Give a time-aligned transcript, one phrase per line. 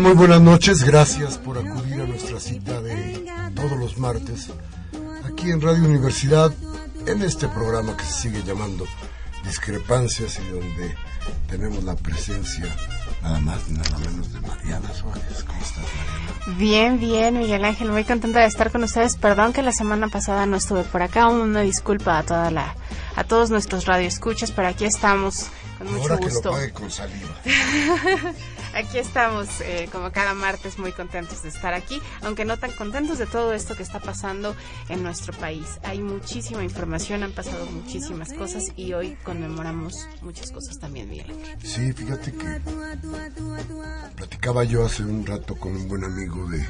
[0.00, 0.82] Muy buenas noches.
[0.82, 4.48] Gracias por acudir a nuestra cita de todos los martes
[5.24, 6.50] aquí en Radio Universidad,
[7.06, 8.86] en este programa que se sigue llamando
[9.44, 10.94] Discrepancias y donde
[11.48, 12.64] tenemos la presencia
[13.22, 15.44] nada más nada menos de Mariana Suárez.
[16.56, 17.90] Bien, bien, Miguel Ángel.
[17.90, 19.16] Muy contenta de estar con ustedes.
[19.16, 21.28] Perdón que la semana pasada no estuve por acá.
[21.28, 22.74] Una disculpa a toda la
[23.16, 25.48] a todos nuestros radioescuchas, pero aquí estamos
[25.80, 26.40] con mucho gusto.
[26.40, 27.40] Que lo pague con saliva.
[28.74, 33.18] Aquí estamos, eh, como cada martes, muy contentos de estar aquí, aunque no tan contentos
[33.18, 34.54] de todo esto que está pasando
[34.88, 35.80] en nuestro país.
[35.82, 41.34] Hay muchísima información, han pasado muchísimas cosas y hoy conmemoramos muchas cosas también, Miguel.
[41.64, 42.60] Sí, fíjate que
[44.14, 46.64] platicaba yo hace un rato con un buen amigo de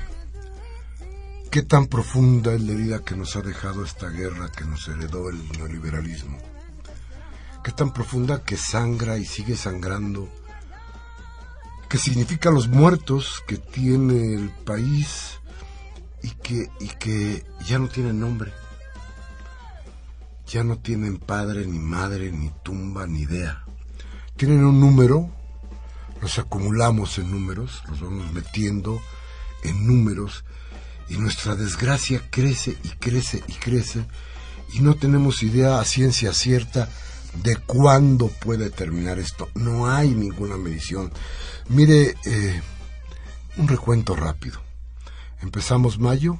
[1.50, 5.28] qué tan profunda es la herida que nos ha dejado esta guerra que nos heredó
[5.28, 6.38] el neoliberalismo.
[7.62, 10.28] Qué tan profunda que sangra y sigue sangrando
[11.90, 15.40] que significa los muertos que tiene el país
[16.22, 18.52] y que, y que ya no tienen nombre.
[20.46, 23.64] Ya no tienen padre, ni madre, ni tumba, ni idea.
[24.36, 25.30] Tienen un número,
[26.22, 29.02] los acumulamos en números, los vamos metiendo
[29.64, 30.44] en números
[31.08, 34.06] y nuestra desgracia crece y crece y crece
[34.72, 36.88] y no tenemos idea a ciencia cierta
[37.34, 39.48] de cuándo puede terminar esto.
[39.54, 41.12] No hay ninguna medición.
[41.68, 42.62] Mire, eh,
[43.56, 44.60] un recuento rápido.
[45.40, 46.38] Empezamos mayo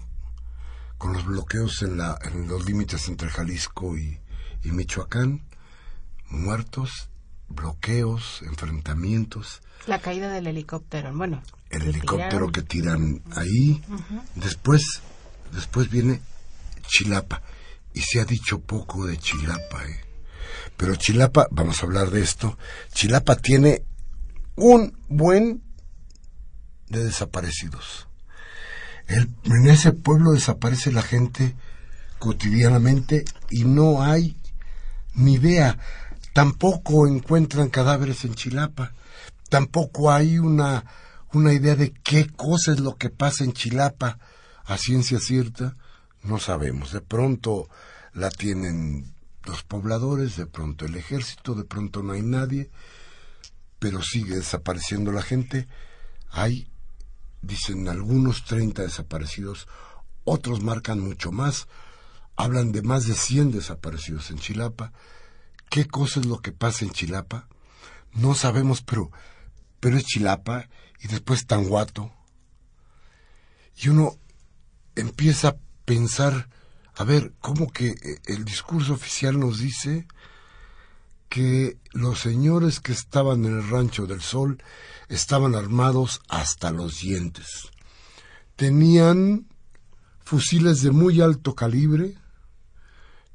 [0.99, 4.21] con los bloqueos en, la, en los límites entre Jalisco y,
[4.65, 5.43] Michoacán,
[6.29, 7.09] muertos,
[7.49, 9.63] bloqueos, enfrentamientos.
[9.87, 11.43] La caída del helicóptero, bueno.
[11.71, 13.83] El helicóptero que tiran ahí.
[14.35, 14.83] Después,
[15.53, 16.21] después viene
[16.87, 17.43] Chilapa.
[17.95, 20.10] Y se ha dicho poco de Chilapa, ¿eh?
[20.81, 22.57] Pero Chilapa, vamos a hablar de esto,
[22.95, 23.85] Chilapa tiene
[24.57, 25.63] un buen
[26.89, 28.09] de desaparecidos.
[29.07, 31.55] en ese pueblo desaparece la gente
[32.19, 34.39] cotidianamente y no hay
[35.13, 35.77] ni idea.
[36.33, 38.95] Tampoco encuentran cadáveres en Chilapa.
[39.51, 40.87] Tampoco hay una,
[41.35, 44.19] una idea de qué cosa es lo que pasa en Chilapa.
[44.65, 45.77] A ciencia cierta,
[46.23, 46.93] no sabemos.
[46.93, 47.69] De pronto
[48.15, 52.71] la tienen los pobladores, de pronto el ejército, de pronto no hay nadie
[53.81, 55.67] pero sigue desapareciendo la gente.
[56.31, 56.71] Hay,
[57.43, 59.67] dicen algunos, 30 desaparecidos,
[60.23, 61.67] otros marcan mucho más,
[62.37, 64.93] hablan de más de 100 desaparecidos en Chilapa.
[65.71, 67.49] ¿Qué cosa es lo que pasa en Chilapa?
[68.13, 69.11] No sabemos, pero,
[69.81, 70.69] pero es Chilapa
[71.01, 72.13] y después Tanguato.
[73.77, 74.19] Y uno
[74.95, 75.57] empieza a
[75.87, 76.51] pensar,
[77.01, 77.95] a ver, ¿cómo que
[78.27, 80.07] el discurso oficial nos dice
[81.31, 84.63] que los señores que estaban en el rancho del sol
[85.09, 87.71] estaban armados hasta los dientes.
[88.55, 89.47] Tenían
[90.23, 92.19] fusiles de muy alto calibre,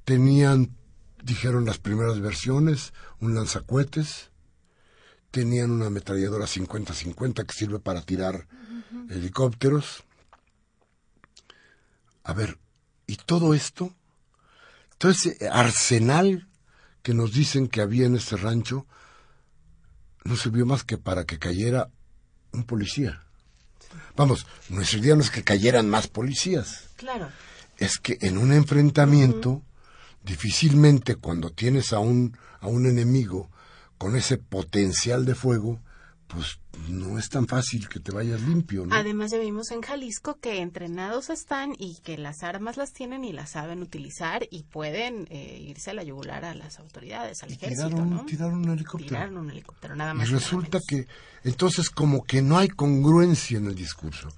[0.04, 0.78] tenían,
[1.24, 4.30] dijeron las primeras versiones, un lanzacuetes,
[5.32, 8.46] tenían una ametralladora 50-50 que sirve para tirar
[9.10, 10.04] helicópteros.
[12.24, 12.60] A ver,
[13.08, 13.94] ¿y todo esto?
[14.98, 16.48] Todo ese arsenal
[17.02, 18.88] que nos dicen que había en este rancho
[20.24, 21.90] no sirvió más que para que cayera
[22.52, 23.22] un policía.
[24.16, 26.90] Vamos, nuestra idea no es que cayeran más policías.
[26.96, 27.30] Claro.
[27.78, 29.62] Es que en un enfrentamiento,
[30.24, 33.52] difícilmente cuando tienes a un, a un enemigo
[33.98, 35.82] con ese potencial de fuego,
[36.28, 38.86] pues no es tan fácil que te vayas limpio.
[38.86, 38.96] ¿no?
[38.96, 43.32] Además ya vimos en Jalisco que entrenados están y que las armas las tienen y
[43.32, 47.88] las saben utilizar y pueden eh, irse a la yugular a las autoridades, al ejército,
[47.88, 48.26] tiraron, ¿no?
[48.26, 49.10] tiraron un helicóptero.
[49.10, 50.28] Tiraron un helicóptero, nada más.
[50.28, 51.08] Y resulta que
[51.44, 54.30] entonces como que no hay congruencia en el discurso.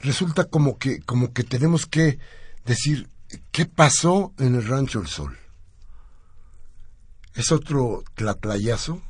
[0.00, 2.18] Resulta como que como que tenemos que
[2.64, 3.08] decir
[3.50, 5.36] qué pasó en el Rancho El Sol.
[7.34, 9.02] Es otro tlatlayazo.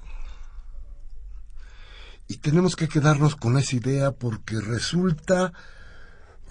[2.28, 5.52] Y tenemos que quedarnos con esa idea porque resulta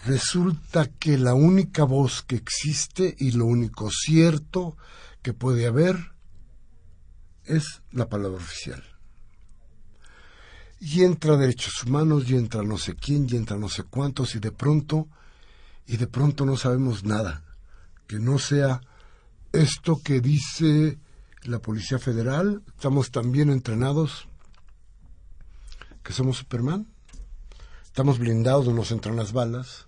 [0.05, 4.77] resulta que la única voz que existe y lo único cierto
[5.21, 6.13] que puede haber
[7.45, 8.83] es la palabra oficial.
[10.79, 14.39] Y entra derechos humanos, y entra no sé quién, y entra no sé cuántos, y
[14.39, 15.07] de pronto,
[15.87, 17.43] y de pronto no sabemos nada.
[18.05, 18.81] Que no sea
[19.53, 20.99] esto que dice
[21.43, 24.27] la Policía Federal, estamos tan bien entrenados
[26.07, 26.87] que somos Superman.
[27.83, 29.87] Estamos blindados, no nos entran las balas.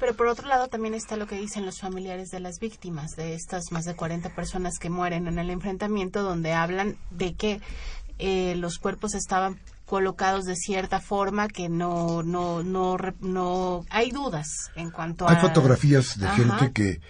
[0.00, 3.34] Pero por otro lado también está lo que dicen los familiares de las víctimas, de
[3.34, 7.60] estas más de 40 personas que mueren en el enfrentamiento, donde hablan de que
[8.18, 14.48] eh, los cuerpos estaban colocados de cierta forma que no no no no hay dudas
[14.74, 17.00] en cuanto Hay a fotografías de Ajá, gente que,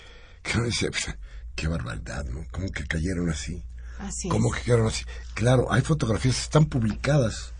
[0.64, 1.06] dice, "Pues,
[1.54, 2.44] qué barbaridad, ¿no?
[2.50, 3.64] Como que cayeron así.
[3.98, 4.60] así ¿Cómo es.
[4.60, 5.04] que quedaron así?
[5.32, 7.51] Claro, hay fotografías, están publicadas.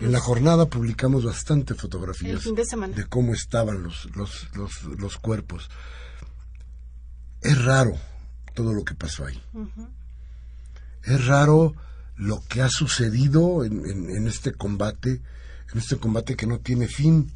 [0.00, 2.42] En la jornada publicamos bastante fotografías
[2.94, 5.68] de cómo estaban los, los, los, los cuerpos.
[7.42, 7.92] Es raro
[8.54, 9.40] todo lo que pasó ahí.
[11.04, 11.74] Es raro
[12.16, 15.20] lo que ha sucedido en, en- en este combate,
[15.72, 17.32] en este combate que no tiene fin.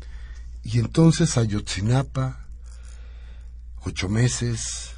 [0.65, 2.47] Y entonces Ayotzinapa,
[3.85, 4.95] ocho meses,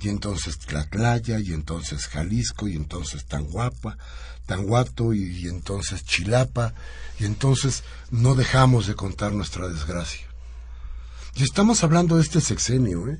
[0.00, 3.96] y entonces Tlatlaya, y entonces Jalisco, y entonces Tanguapa,
[4.46, 6.74] Tanguato, y, y entonces Chilapa,
[7.18, 10.26] y entonces no dejamos de contar nuestra desgracia.
[11.34, 13.18] Y estamos hablando de este sexenio, ¿eh?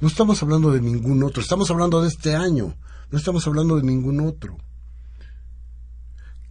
[0.00, 2.76] No estamos hablando de ningún otro, estamos hablando de este año,
[3.10, 4.56] no estamos hablando de ningún otro.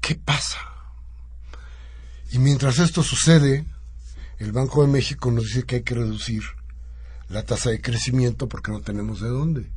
[0.01, 0.59] ¿Qué pasa?
[2.31, 3.65] Y mientras esto sucede,
[4.37, 6.43] el Banco de México nos dice que hay que reducir
[7.29, 9.71] la tasa de crecimiento porque no tenemos de dónde.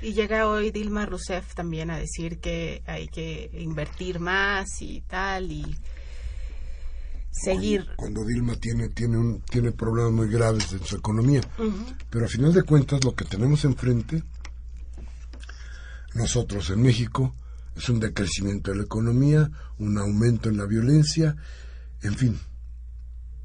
[0.00, 5.50] y llega hoy Dilma Rousseff también a decir que hay que invertir más y tal
[5.50, 5.76] y
[7.32, 11.40] seguir Cuando, cuando Dilma tiene, tiene, un, tiene problemas muy graves en su economía.
[12.10, 14.22] Pero a final de cuentas lo que tenemos enfrente,
[16.14, 17.34] nosotros en México,
[17.76, 21.36] es un decrecimiento de la economía, un aumento en la violencia,
[22.02, 22.38] en fin,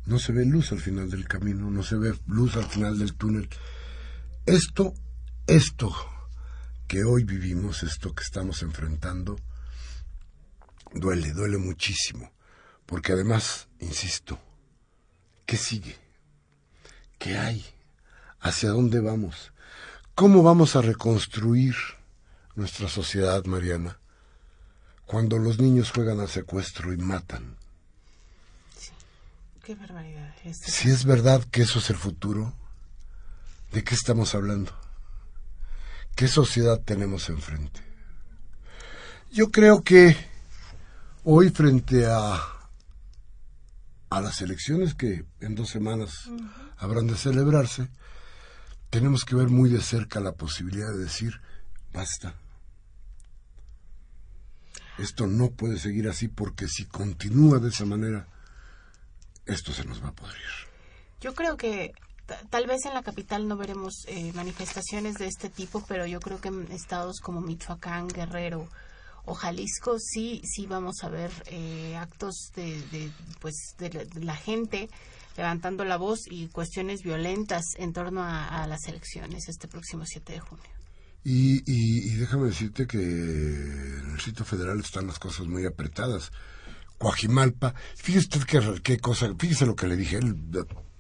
[0.06, 3.14] no se ve luz al final del camino, no se ve luz al final del
[3.16, 3.50] túnel.
[4.46, 4.94] Esto,
[5.48, 5.94] esto
[6.88, 9.38] que hoy vivimos, esto que estamos enfrentando,
[10.94, 12.32] duele, duele muchísimo,
[12.86, 14.40] porque además, insisto,
[15.46, 15.96] ¿qué sigue?
[17.18, 17.66] ¿Qué hay?
[18.42, 19.54] ¿Hacia dónde vamos?
[20.16, 21.76] ¿Cómo vamos a reconstruir
[22.56, 24.00] nuestra sociedad, Mariana?
[25.06, 27.58] Cuando los niños juegan al secuestro y matan.
[29.64, 32.54] Qué barbaridad Este- Si es verdad que eso es el futuro,
[33.72, 34.72] ¿de qué estamos hablando?
[36.16, 37.82] ¿Qué sociedad tenemos enfrente?
[39.32, 40.16] Yo creo que
[41.24, 42.50] hoy frente a
[44.10, 46.30] a las elecciones que en dos semanas
[46.78, 47.88] habrán de celebrarse,
[48.92, 51.42] tenemos que ver muy de cerca la posibilidad de decir,
[51.92, 52.36] basta.
[55.00, 58.28] Esto no puede seguir así porque si continúa de esa manera,
[59.46, 60.42] esto se nos va a podrir.
[61.22, 61.94] Yo creo que
[62.26, 66.20] ta- tal vez en la capital no veremos eh, manifestaciones de este tipo, pero yo
[66.20, 68.68] creo que en estados como Michoacán, Guerrero
[69.26, 73.10] o Jalisco sí sí vamos a ver eh, actos de, de,
[73.40, 74.90] pues de la, de la gente
[75.38, 80.34] levantando la voz y cuestiones violentas en torno a, a las elecciones este próximo 7
[80.34, 80.66] de junio.
[81.24, 86.32] Y, y, y déjame decirte que en el sitio federal están las cosas muy apretadas.
[87.04, 90.38] Coajimalpa, fíjese usted qué, qué cosa, fíjese lo que le dije, el,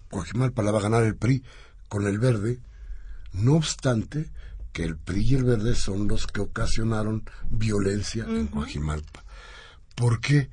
[0.10, 1.42] Coajimalpa la va a ganar el PRI
[1.88, 2.60] con el verde,
[3.32, 4.30] no obstante
[4.74, 9.24] que el PRI y el verde son los que ocasionaron violencia en Coajimalpa.
[9.96, 10.50] ¿Por qué?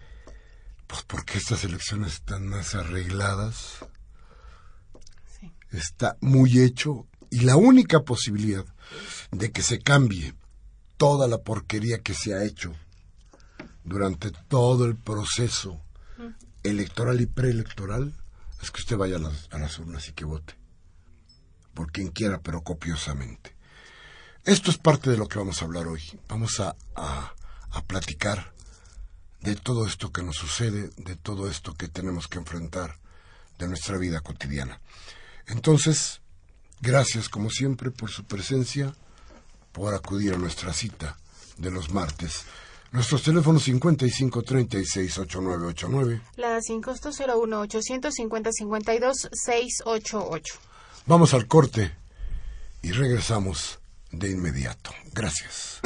[0.86, 3.78] Pues porque estas elecciones están más arregladas,
[5.40, 5.50] Sí.
[5.72, 8.64] está muy hecho y la única posibilidad
[9.32, 10.32] de que se cambie
[10.96, 12.72] toda la porquería que se ha hecho
[13.84, 15.80] durante todo el proceso
[16.62, 18.14] electoral y preelectoral
[18.62, 20.54] es que usted vaya a las, a las urnas y que vote.
[21.74, 23.56] Por quien quiera, pero copiosamente.
[24.44, 26.02] Esto es parte de lo que vamos a hablar hoy.
[26.28, 27.34] Vamos a, a,
[27.70, 28.52] a platicar
[29.40, 32.98] de todo esto que nos sucede, de todo esto que tenemos que enfrentar
[33.58, 34.80] de nuestra vida cotidiana.
[35.46, 36.20] Entonces,
[36.80, 38.94] gracias como siempre por su presencia,
[39.72, 41.16] por acudir a nuestra cita
[41.56, 42.44] de los martes.
[42.92, 46.20] Nuestros teléfonos 55 36 8989.
[46.36, 50.54] La sin costo 01 850 52 688.
[51.06, 51.92] Vamos al corte
[52.82, 53.78] y regresamos
[54.10, 54.90] de inmediato.
[55.12, 55.80] Gracias.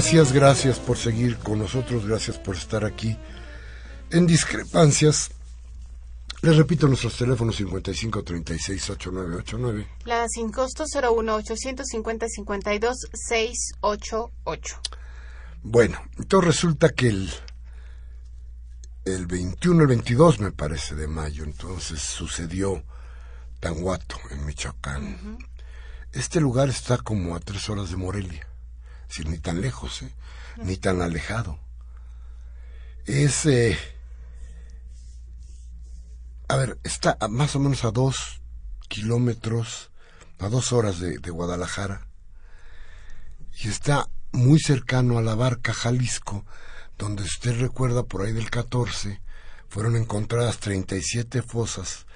[0.00, 3.18] Gracias, gracias por seguir con nosotros, gracias por estar aquí.
[4.10, 5.30] En discrepancias,
[6.40, 9.86] les repito nuestros teléfonos 55 36 8989.
[10.06, 14.80] La sin costo 01 850 52 688.
[15.64, 17.30] Bueno, entonces resulta que el,
[19.04, 22.82] el 21, el 22 me parece de mayo, entonces sucedió
[23.60, 25.36] Tanguato en Michoacán.
[26.14, 28.49] Este lugar está como a tres horas de Morelia
[29.10, 30.14] decir, ni tan lejos, ¿eh?
[30.56, 31.58] ni tan alejado.
[33.06, 33.76] Es, eh,
[36.48, 38.40] a ver, está a más o menos a dos
[38.88, 39.90] kilómetros,
[40.38, 42.06] a dos horas de, de Guadalajara,
[43.62, 46.46] y está muy cercano a la barca Jalisco,
[46.96, 49.20] donde usted recuerda por ahí del 14,
[49.68, 52.06] fueron encontradas 37 fosas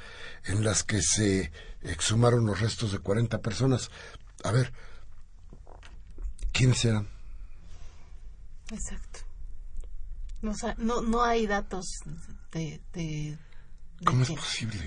[0.45, 1.51] en las que se
[1.83, 3.91] exhumaron los restos de 40 personas.
[4.43, 4.73] A ver,
[6.55, 7.09] ¿Quiénes eran?
[8.71, 9.21] Exacto.
[10.41, 11.85] No, no, no hay datos
[12.53, 12.81] de...
[12.93, 13.37] de,
[14.05, 14.79] ¿Cómo es posible?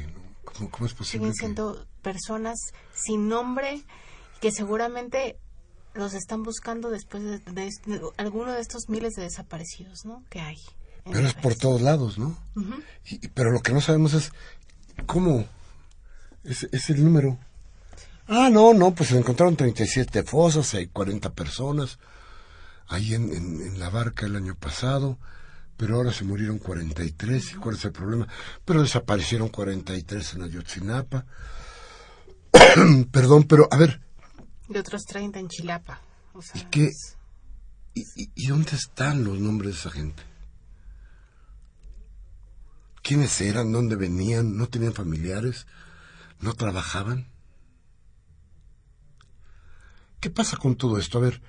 [0.45, 1.27] ¿Cómo, ¿Cómo, es posible?
[1.27, 2.57] Siguen siendo personas
[2.93, 3.83] sin nombre
[4.39, 5.37] que seguramente
[5.93, 10.23] los están buscando después de, de, de, alguno de estos miles de desaparecidos, ¿no?
[10.29, 10.57] Que hay.
[11.03, 12.37] Pero es por todos lados, ¿no?
[12.55, 12.83] Uh -huh.
[13.05, 14.31] y, pero lo que no sabemos es
[15.05, 15.45] cómo
[16.45, 17.37] es, es el número.
[18.27, 21.97] Ah, no, no, pues se encontraron 37 fosas, hay 40 personas
[22.87, 25.17] ahí en, en, en, la barca el año pasado,
[25.75, 28.27] pero ahora se murieron 43, ¿y cuál es el problema?
[28.65, 31.25] Pero desaparecieron 43 en Ayotzinapa.
[33.11, 34.01] Perdón, pero a ver.
[34.69, 36.01] Y otros 30 en Chilapa.
[36.33, 36.91] O sea, ¿Y qué?
[37.93, 40.23] ¿Y, y, y dónde están los nombres de esa gente?
[43.01, 43.71] ¿Quiénes eran?
[43.71, 44.57] ¿Dónde venían?
[44.57, 45.65] ¿No tenían familiares?
[46.39, 47.27] ¿No trabajaban?
[50.19, 51.17] ¿Qué pasa con todo esto?
[51.17, 51.41] A ver,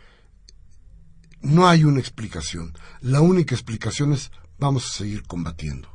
[1.40, 2.76] no hay una explicación.
[3.00, 5.88] La única explicación es vamos a seguir combatiendo.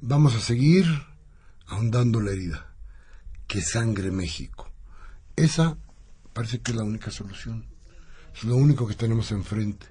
[0.00, 0.86] Vamos a seguir
[1.66, 2.74] ahondando la herida.
[3.46, 4.72] Que sangre México.
[5.36, 5.76] Esa
[6.32, 7.66] parece que es la única solución.
[8.34, 9.86] Es lo único que tenemos enfrente.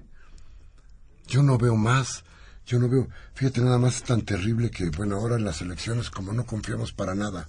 [1.26, 2.24] Yo no veo más
[2.66, 6.10] Yo no veo, fíjate nada más es tan terrible que, bueno, ahora en las elecciones,
[6.10, 7.48] como no confiamos para nada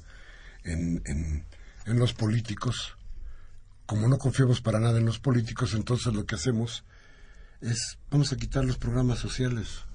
[0.63, 1.43] en, en,
[1.87, 2.96] en los políticos,
[3.87, 6.83] como no confiamos para nada en los políticos, entonces lo que hacemos
[7.61, 9.85] es, vamos a quitar los programas sociales.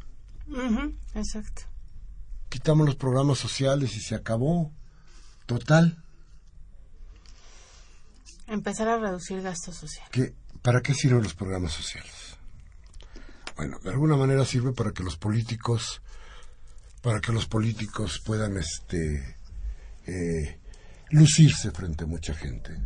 [1.14, 1.62] exacto.
[2.48, 4.72] Quitamos los programas sociales y se acabó.
[5.46, 6.02] Total.
[8.46, 10.06] Empezar a reducir gasto social.
[10.10, 12.36] ¿Qué, ¿Para qué sirven los programas sociales?
[13.56, 16.00] Bueno, de alguna manera sirve para que los políticos,
[17.02, 19.36] para que los políticos puedan, este,
[20.06, 20.58] eh,
[21.10, 22.80] lucirse frente a mucha gente.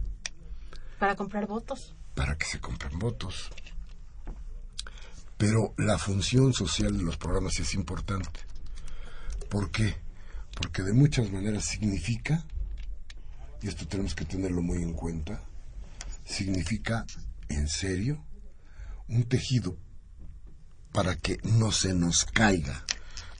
[0.98, 1.94] Para comprar votos.
[2.14, 3.50] Para que se compren votos.
[5.36, 8.40] Pero la función social de los programas es importante.
[9.50, 9.96] ¿Por qué?
[10.54, 12.44] Porque de muchas maneras significa,
[13.62, 15.42] y esto tenemos que tenerlo muy en cuenta,
[16.24, 17.04] significa
[17.48, 18.24] en serio
[19.08, 19.76] un tejido
[20.92, 22.84] para que no se nos caiga,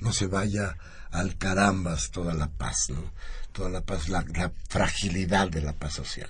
[0.01, 0.77] no se vaya
[1.11, 3.13] al carambas toda la paz, ¿no?
[3.53, 6.29] Toda la paz, la, fragilidad de la paz social.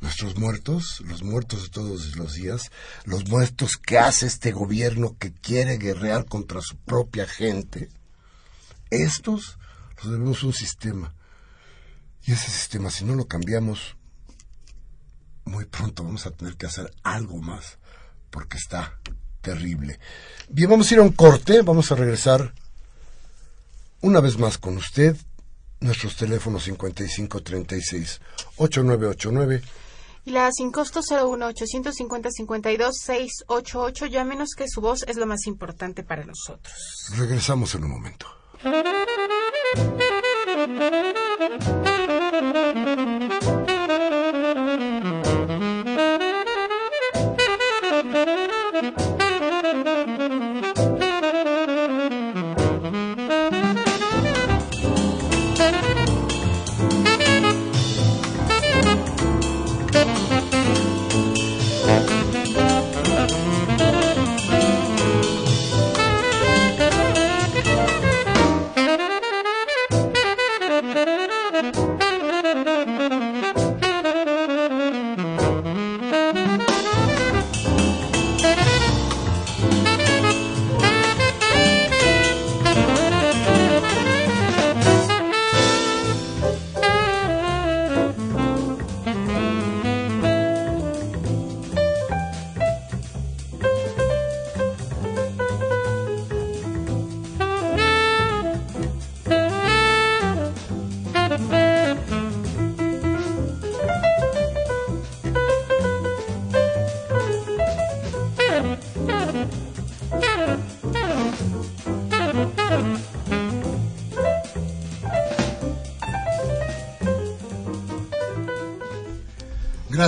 [0.00, 2.70] Nuestros muertos, los muertos de todos los días,
[3.04, 7.88] los muertos que hace este gobierno que quiere guerrear contra su propia gente,
[8.90, 9.58] estos
[9.96, 11.14] los debemos un sistema.
[12.24, 13.96] Y ese sistema, si no lo cambiamos,
[15.44, 17.78] muy pronto vamos a tener que hacer algo más,
[18.30, 19.00] porque está
[19.40, 19.98] terrible.
[20.48, 22.54] Bien, vamos a ir a un corte, vamos a regresar
[24.00, 25.16] una vez más con usted.
[25.80, 28.20] Nuestros teléfonos 5536
[28.56, 29.62] 8989
[30.28, 34.06] y la sin costo 01 850 52 688.
[34.06, 36.74] Llámenos que su voz es lo más importante para nosotros.
[37.16, 38.26] Regresamos en un momento.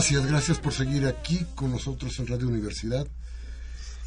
[0.01, 3.07] Gracias, gracias por seguir aquí con nosotros en Radio Universidad.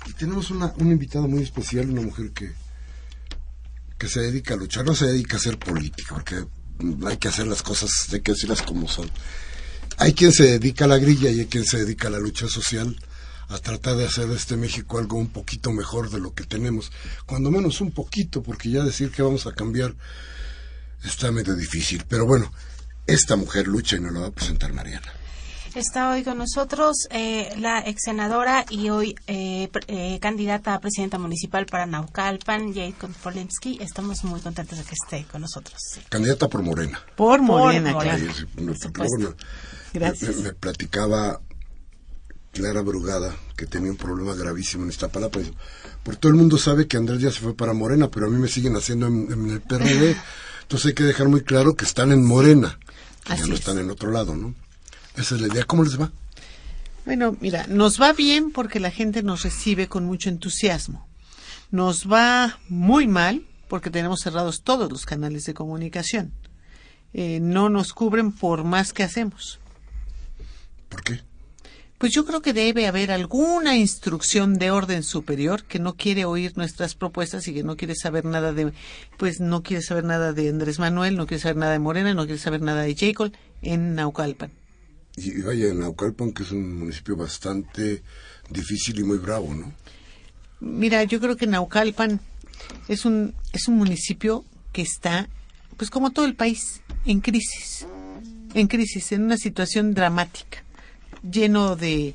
[0.08, 2.52] Y tenemos una, una invitada muy especial, una mujer que,
[4.00, 6.46] que se dedica a luchar, no se dedica a ser política, porque
[7.06, 9.08] hay que hacer las cosas, hay que decirlas como son.
[9.98, 12.48] Hay quien se dedica a la grilla y hay quien se dedica a la lucha
[12.48, 13.00] social,
[13.50, 16.92] a tratar de hacer de este México algo un poquito mejor de lo que tenemos,
[17.28, 19.94] cuando menos un poquito, porque ya decir que vamos a cambiar
[21.04, 22.04] está medio difícil.
[22.10, 22.52] Pero bueno,
[23.06, 25.23] esta mujer lucha y nos la va a presentar Mariana.
[25.76, 31.18] Está hoy con nosotros eh, la ex senadora y hoy eh, eh, candidata a presidenta
[31.18, 33.80] municipal para Naucalpan, Jade Polensky.
[33.82, 35.80] Estamos muy contentos de que esté con nosotros.
[36.10, 37.02] Candidata por Morena.
[37.16, 38.24] Por Morena, claro.
[39.94, 40.36] Gracias.
[40.38, 41.42] Me, platicaba
[42.52, 45.42] Clara Brugada que tenía un problema gravísimo en esta palabra.
[46.04, 48.38] Por todo el mundo sabe que Andrés ya se fue para Morena, pero a mí
[48.38, 50.16] me siguen haciendo en, el PRD.
[50.62, 52.78] Entonces hay que dejar muy claro que están en Morena,
[53.24, 54.54] que ya no están en otro lado, ¿no?
[55.16, 55.66] Esa es la idea.
[55.66, 56.12] ¿Cómo les va?
[57.06, 61.08] Bueno, mira, nos va bien porque la gente nos recibe con mucho entusiasmo.
[61.72, 66.32] Nos va muy mal porque tenemos cerrados todos los canales de comunicación.
[67.14, 69.60] Eh, no nos cubren por más que hacemos.
[70.90, 71.22] ¿Por qué?
[71.98, 76.58] Pues yo creo que debe haber alguna instrucción de orden superior que no quiere oír
[76.58, 78.74] nuestras propuestas y que no quiere saber nada de,
[79.18, 82.26] pues no quiere saber nada de Andrés Manuel, no quiere saber nada de Morena, no
[82.26, 84.52] quiere saber nada de Jacob en Naucalpan.
[85.16, 88.04] Y vaya, Naucalpan, que es un municipio bastante
[88.50, 89.74] difícil y muy bravo, ¿no?
[90.60, 92.20] Mira, yo creo que Naucalpan
[92.88, 95.30] es un, es un municipio que está,
[95.78, 97.86] pues como todo el país, en crisis.
[98.56, 100.64] En crisis, en una situación dramática,
[101.30, 102.14] lleno de,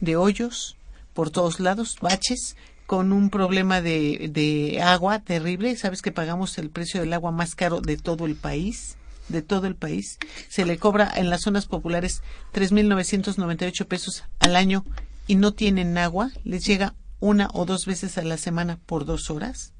[0.00, 0.76] de hoyos
[1.12, 5.76] por todos lados, baches, con un problema de, de agua terrible.
[5.76, 8.96] ¿Sabes que pagamos el precio del agua más caro de todo el país?
[9.28, 10.18] De todo el país.
[10.48, 14.84] Se le cobra en las zonas populares 3.998 pesos al año
[15.26, 16.30] y no tienen agua.
[16.44, 19.72] Les llega una o dos veces a la semana por dos horas.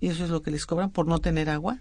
[0.00, 1.80] Y eso es lo que les cobran por no tener agua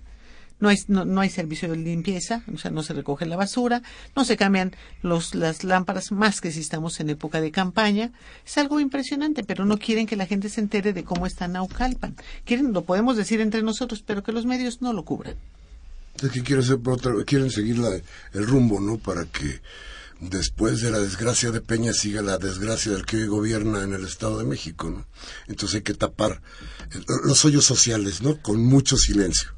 [0.62, 3.82] no hay, no, hay servicio de limpieza, o sea, no se recoge la basura,
[4.16, 8.12] no se cambian los, las lámparas más que si estamos en época de campaña.
[8.46, 12.16] Es algo impresionante, pero no quieren que la gente se entere de cómo está Naucalpan.
[12.46, 15.36] Quieren, lo podemos decir entre nosotros, pero que los medios no lo cubran.
[16.22, 17.90] Es que quieren, otra, quieren seguir la,
[18.34, 18.98] el rumbo, ¿no?
[18.98, 19.62] Para que
[20.22, 24.06] después de la desgracia de Peña siga la desgracia del que hoy gobierna en el
[24.06, 25.08] Estado de México, ¿no?
[25.48, 26.42] Entonces hay que tapar
[27.26, 28.40] los hoyos sociales, ¿no?
[28.42, 29.50] Con mucho silencio.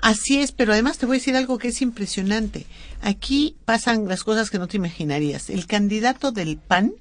[0.00, 2.66] Así es, pero además te voy a decir algo que es impresionante.
[3.00, 5.50] Aquí pasan las cosas que no te imaginarías.
[5.50, 6.94] El candidato del PAN,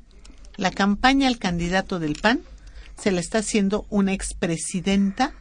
[0.57, 2.41] la campaña al candidato del PAN,
[2.97, 5.33] se la está haciendo una expresidenta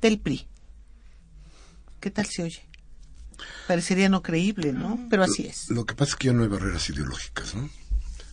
[0.00, 0.46] del PRI.
[2.00, 2.62] ¿Qué tal se oye?
[3.66, 4.98] Parecería no creíble, ¿no?
[5.10, 5.70] Pero así es.
[5.70, 7.70] Lo que pasa es que ya no hay barreras ideológicas, ¿no?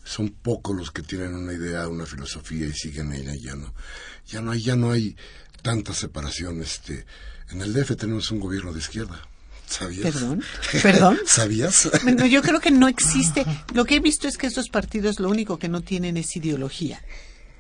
[0.04, 3.74] Son pocos los que tienen una idea, una filosofía y siguen ella, ya no.
[4.28, 5.15] Ya no hay, ya no hay
[5.62, 7.06] tanta separación, este
[7.52, 9.22] en el DF tenemos un gobierno de izquierda.
[9.67, 10.04] ¿Sabías?
[10.04, 10.44] ¿Perdón?
[10.82, 11.20] ¿Perdón?
[11.26, 11.89] ¿Sabías?
[12.04, 13.46] Bueno, yo creo que no existe.
[13.74, 17.02] Lo que he visto es que estos partidos lo único que no tienen es ideología.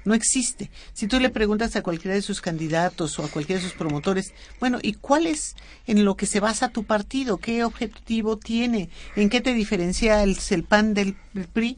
[0.05, 0.71] No existe.
[0.93, 4.33] Si tú le preguntas a cualquiera de sus candidatos o a cualquiera de sus promotores,
[4.59, 7.37] bueno, ¿y cuál es en lo que se basa tu partido?
[7.37, 8.89] ¿Qué objetivo tiene?
[9.15, 11.15] ¿En qué te diferencia el, el PAN del,
[11.53, 11.77] PRI?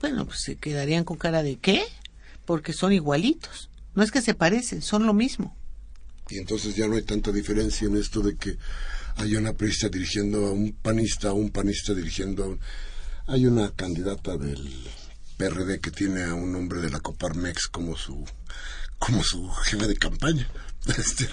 [0.00, 1.82] Bueno, pues se quedarían con cara de ¿qué?
[2.44, 3.70] Porque son igualitos.
[3.94, 5.56] No es que se parecen, son lo mismo
[6.30, 8.56] y entonces ya no hay tanta diferencia en esto de que
[9.16, 12.60] hay una priista dirigiendo a un panista, un panista dirigiendo a un...
[13.26, 14.68] Hay una candidata del
[15.48, 18.24] PRD que tiene a un hombre de la Coparmex como su
[18.98, 20.48] como su jefe de campaña.
[20.86, 21.26] Este,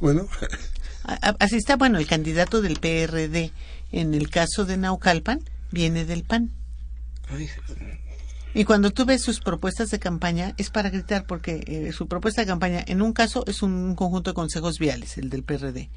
[0.00, 0.28] bueno.
[1.38, 3.52] Así está, bueno, el candidato del PRD
[3.90, 6.50] en el caso de Naucalpan viene del PAN.
[8.52, 12.42] Y cuando tú ves sus propuestas de campaña, es para gritar, porque eh, su propuesta
[12.42, 15.88] de campaña, en un caso, es un conjunto de consejos viales, el del PRD.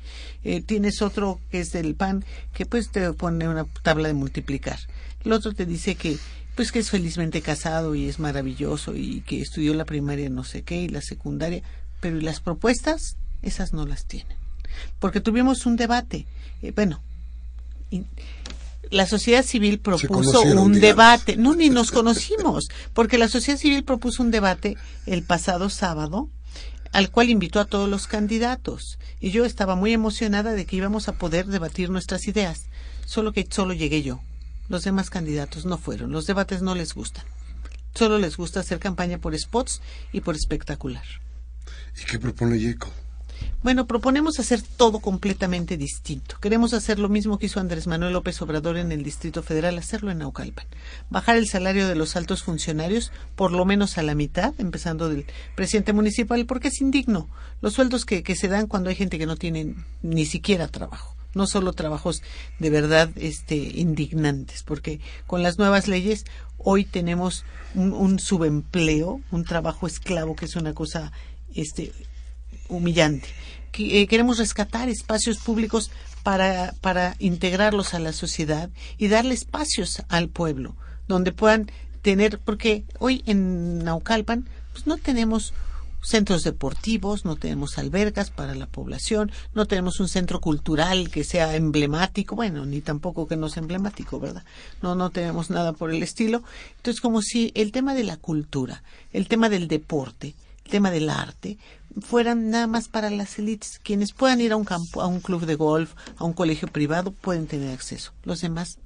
[0.43, 2.23] Eh, tienes otro que es del PAN,
[2.54, 4.80] que pues te pone una tabla de multiplicar.
[5.23, 6.17] El otro te dice que
[6.59, 10.63] pues que es felizmente casado y es maravilloso y que estudió la primaria no sé
[10.63, 11.63] qué y la secundaria,
[12.01, 13.15] pero ¿y las propuestas?
[13.41, 14.35] Esas no las tienen.
[14.99, 16.27] Porque tuvimos un debate,
[16.61, 17.01] eh, bueno,
[18.89, 21.37] la sociedad civil propuso un debate.
[21.37, 26.27] No, ni nos conocimos, porque la sociedad civil propuso un debate el pasado sábado
[26.91, 28.99] al cual invitó a todos los candidatos.
[29.21, 32.65] Y yo estaba muy emocionada de que íbamos a poder debatir nuestras ideas.
[33.05, 34.19] Solo que solo llegué yo.
[34.69, 36.12] Los demás candidatos no fueron.
[36.12, 37.25] Los debates no les gustan.
[37.95, 39.82] Solo les gusta hacer campaña por spots
[40.13, 41.03] y por espectacular.
[42.01, 42.89] ¿Y qué propone Yeco?
[43.62, 46.38] Bueno, proponemos hacer todo completamente distinto.
[46.39, 50.12] Queremos hacer lo mismo que hizo Andrés Manuel López Obrador en el Distrito Federal, hacerlo
[50.12, 50.65] en Naucalpan.
[51.10, 55.25] Bajar el salario de los altos funcionarios por lo menos a la mitad, empezando del
[55.55, 57.27] presidente municipal, porque es indigno.
[57.62, 61.47] Los sueldos que, se dan cuando hay gente que no tiene ni siquiera trabajo no
[61.47, 62.21] solo trabajos
[62.59, 66.25] de verdad este indignantes porque con las nuevas leyes
[66.57, 71.11] hoy tenemos un, subempleo un trabajo esclavo que es una cosa
[71.55, 71.91] este
[72.67, 73.27] humillante.
[73.77, 75.91] Eh, queremos rescatar espacios públicos
[76.23, 80.75] para, para integrarlos a la sociedad y darle espacios al pueblo,
[81.07, 85.53] donde puedan tener, porque hoy en Naucalpan pues no tenemos
[86.01, 91.55] centros deportivos, no tenemos albergas para la población, no tenemos un centro cultural que sea
[91.55, 94.43] emblemático, bueno, ni tampoco que no sea emblemático, ¿verdad?
[94.81, 96.43] No, no tenemos nada por el estilo.
[96.77, 100.35] Entonces, como si el tema de la cultura, el tema del deporte,
[100.65, 101.57] el tema del arte,
[102.01, 103.79] fueran nada más para las élites.
[103.83, 107.12] Quienes puedan ir a un campo, a un club de golf, a un colegio privado,
[107.12, 108.13] pueden tener acceso.
[108.23, 108.77] Los demás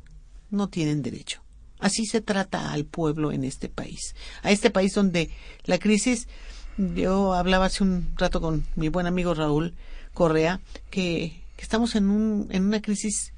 [0.50, 1.42] no tienen derecho.
[1.80, 4.16] Así se trata al pueblo en este país.
[4.42, 5.32] A este país donde
[5.66, 6.30] la crisis,
[6.78, 9.74] yo hablaba hace un rato con mi buen amigo Raúl
[10.14, 10.60] Correa,
[10.90, 13.32] que, estamos en, un, en una crisis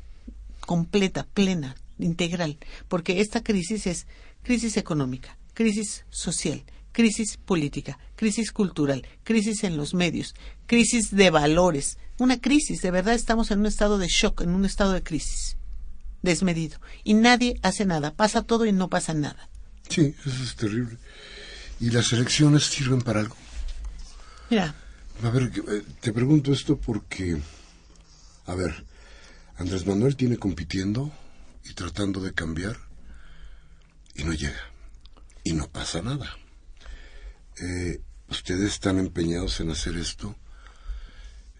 [0.61, 4.07] completa, plena, integral, porque esta crisis es
[4.43, 10.33] crisis económica, crisis social, crisis política, crisis cultural, crisis en los medios,
[10.65, 14.65] crisis de valores, una crisis, de verdad estamos en un estado de shock, en un
[14.65, 15.57] estado de crisis
[16.21, 19.49] desmedido y nadie hace nada, pasa todo y no pasa nada.
[19.89, 20.97] Sí, eso es terrible.
[21.79, 23.35] ¿Y las elecciones sirven para algo?
[24.49, 24.73] Mira.
[25.23, 27.41] A ver, eh, te pregunto esto porque,
[28.45, 28.85] a ver,
[29.57, 31.11] Andrés Manuel tiene compitiendo
[31.63, 32.77] y tratando de cambiar
[34.13, 34.71] y no llega.
[35.43, 36.35] Y no pasa nada.
[37.61, 40.35] Eh, ustedes están empeñados en hacer esto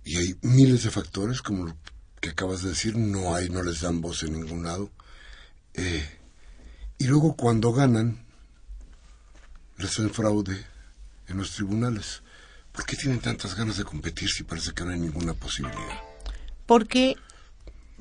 [0.04, 1.78] y hay miles de factores, como lo
[2.22, 4.92] que acabas de decir, no hay, no les dan voz en ningún lado.
[5.74, 6.08] Eh,
[6.98, 8.25] y luego cuando ganan,
[9.84, 10.66] hacen fraude
[11.28, 12.24] en los tribunales.
[12.72, 16.00] ¿Por qué tienen tantas ganas de competir si parece que no hay ninguna posibilidad?
[16.66, 17.16] Porque,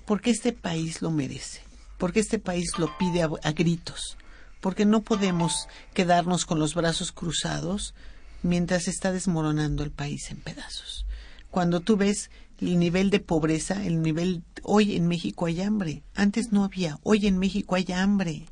[0.07, 1.63] porque este país lo merece,
[1.99, 4.17] porque este país lo pide a gritos,
[4.61, 7.95] porque no podemos quedarnos con los brazos cruzados
[8.43, 11.07] mientras está desmoronando el país en pedazos.
[11.51, 16.53] Cuando tú ves el nivel de pobreza, el nivel hoy en México hay hambre, antes
[16.53, 18.47] no había, hoy en México hay hambre.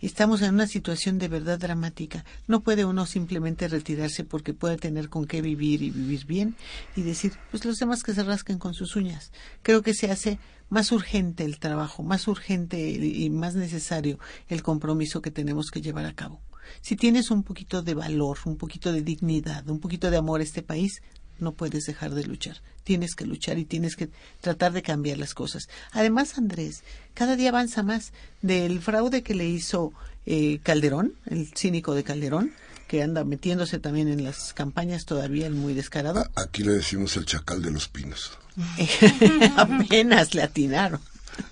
[0.00, 2.24] Estamos en una situación de verdad dramática.
[2.46, 6.54] No puede uno simplemente retirarse porque puede tener con qué vivir y vivir bien
[6.94, 9.32] y decir, pues los demás que se rasquen con sus uñas.
[9.62, 15.20] Creo que se hace más urgente el trabajo, más urgente y más necesario el compromiso
[15.20, 16.40] que tenemos que llevar a cabo.
[16.80, 20.44] Si tienes un poquito de valor, un poquito de dignidad, un poquito de amor a
[20.44, 21.02] este país,
[21.40, 22.60] no puedes dejar de luchar.
[22.84, 24.08] Tienes que luchar y tienes que
[24.40, 25.68] tratar de cambiar las cosas.
[25.92, 26.82] Además, Andrés,
[27.14, 29.92] cada día avanza más del fraude que le hizo
[30.26, 32.52] eh, Calderón, el cínico de Calderón,
[32.86, 36.26] que anda metiéndose también en las campañas todavía el muy descarado.
[36.34, 38.32] Aquí le decimos el chacal de los pinos.
[39.56, 41.00] Apenas le atinaron.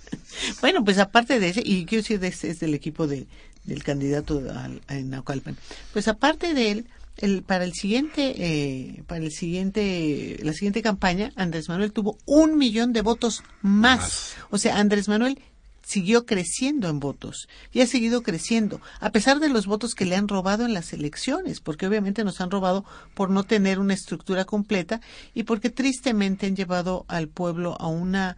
[0.60, 3.26] bueno, pues aparte de ese, y quiero decir, es del equipo de,
[3.64, 5.56] del candidato a, Naucalpan.
[5.92, 11.32] Pues aparte de él, el, para el siguiente, eh, para el siguiente, la siguiente campaña,
[11.36, 14.34] Andrés Manuel tuvo un millón de votos más.
[14.50, 15.40] O sea, Andrés Manuel
[15.82, 20.16] siguió creciendo en votos y ha seguido creciendo, a pesar de los votos que le
[20.16, 24.44] han robado en las elecciones, porque obviamente nos han robado por no tener una estructura
[24.44, 25.00] completa
[25.32, 28.36] y porque tristemente han llevado al pueblo a una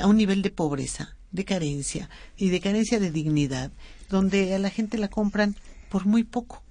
[0.00, 3.70] a un nivel de pobreza, de carencia y de carencia de dignidad,
[4.10, 5.56] donde a la gente la compran
[5.88, 6.62] por muy poco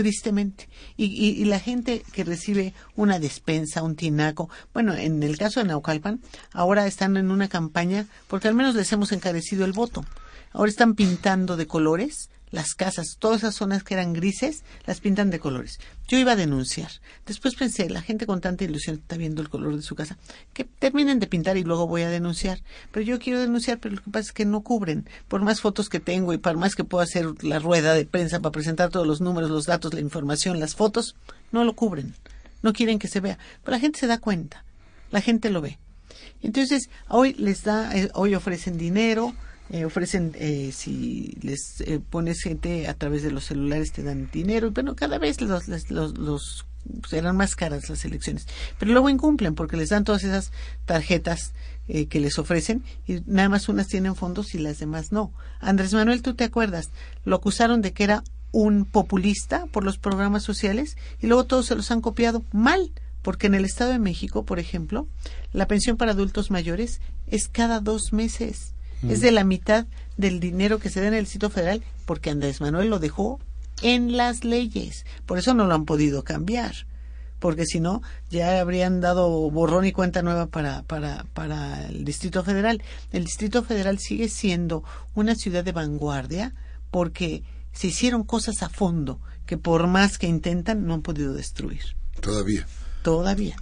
[0.00, 0.66] tristemente.
[0.96, 5.66] Y, y, la gente que recibe una despensa, un tinaco, bueno, en el caso de
[5.66, 10.06] Naucalpan, ahora están en una campaña, porque al menos les hemos encarecido el voto.
[10.52, 15.30] Ahora están pintando de colores las casas, todas esas zonas que eran grises, las pintan
[15.30, 15.78] de colores.
[16.08, 16.90] Yo iba a denunciar.
[17.26, 20.18] Después pensé, la gente con tanta ilusión está viendo el color de su casa,
[20.52, 22.60] que terminen de pintar y luego voy a denunciar.
[22.90, 25.08] Pero yo quiero denunciar, pero lo que pasa es que no cubren.
[25.28, 28.40] Por más fotos que tengo y por más que puedo hacer la rueda de prensa
[28.40, 31.14] para presentar todos los números, los datos, la información, las fotos,
[31.52, 32.14] no lo cubren.
[32.62, 33.38] No quieren que se vea.
[33.62, 34.64] Pero la gente se da cuenta.
[35.10, 35.78] La gente lo ve.
[36.42, 39.34] Entonces, hoy les da, eh, hoy ofrecen dinero,
[39.72, 44.28] eh, ofrecen, eh, si les eh, pones gente a través de los celulares, te dan
[44.32, 44.66] dinero.
[44.66, 46.66] Y bueno, cada vez los, los, los,
[47.08, 48.48] serán más caras las elecciones.
[48.80, 50.50] Pero luego incumplen porque les dan todas esas
[50.86, 51.52] tarjetas
[52.08, 55.32] que les ofrecen y nada más unas tienen fondos y las demás no.
[55.58, 56.90] Andrés Manuel, tú te acuerdas,
[57.24, 61.74] lo acusaron de que era un populista por los programas sociales y luego todos se
[61.74, 62.92] los han copiado mal.
[63.22, 65.06] Porque en el Estado de México, por ejemplo,
[65.52, 68.72] la pensión para adultos mayores es cada dos meses
[69.08, 69.86] es de la mitad
[70.16, 73.40] del dinero que se da en el sitio federal porque Andrés Manuel lo dejó
[73.82, 75.04] en las leyes.
[75.26, 76.86] Por eso no lo han podido cambiar.
[77.38, 82.44] Porque si no, ya habrían dado borrón y cuenta nueva para, para, para el Distrito
[82.44, 82.82] Federal.
[83.12, 84.84] El Distrito Federal sigue siendo
[85.14, 86.54] una ciudad de vanguardia
[86.90, 91.96] porque se hicieron cosas a fondo que por más que intentan no han podido destruir.
[92.20, 92.66] Todavía.
[93.02, 93.56] Todavía.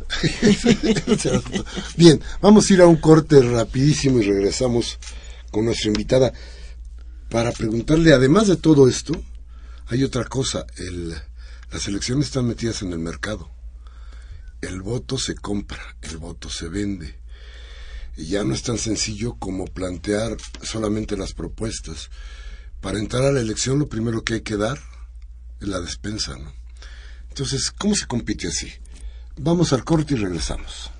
[1.97, 4.99] Bien, vamos a ir a un corte rapidísimo y regresamos
[5.51, 6.33] con nuestra invitada
[7.31, 9.13] para preguntarle, además de todo esto,
[9.87, 11.15] hay otra cosa, el,
[11.71, 13.51] las elecciones están metidas en el mercado.
[14.61, 17.19] El voto se compra, el voto se vende.
[18.17, 22.11] Y ya no es tan sencillo como plantear solamente las propuestas.
[22.81, 24.79] Para entrar a la elección lo primero que hay que dar
[25.61, 26.53] es la despensa, ¿no?
[27.29, 28.73] Entonces, ¿cómo se compite así?
[29.37, 30.91] Vamos al corte y regresamos.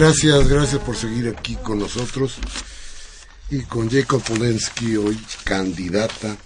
[0.00, 2.36] Gracias, gracias por seguir aquí con nosotros
[3.50, 6.38] y con Jacob Polensky, hoy candidata,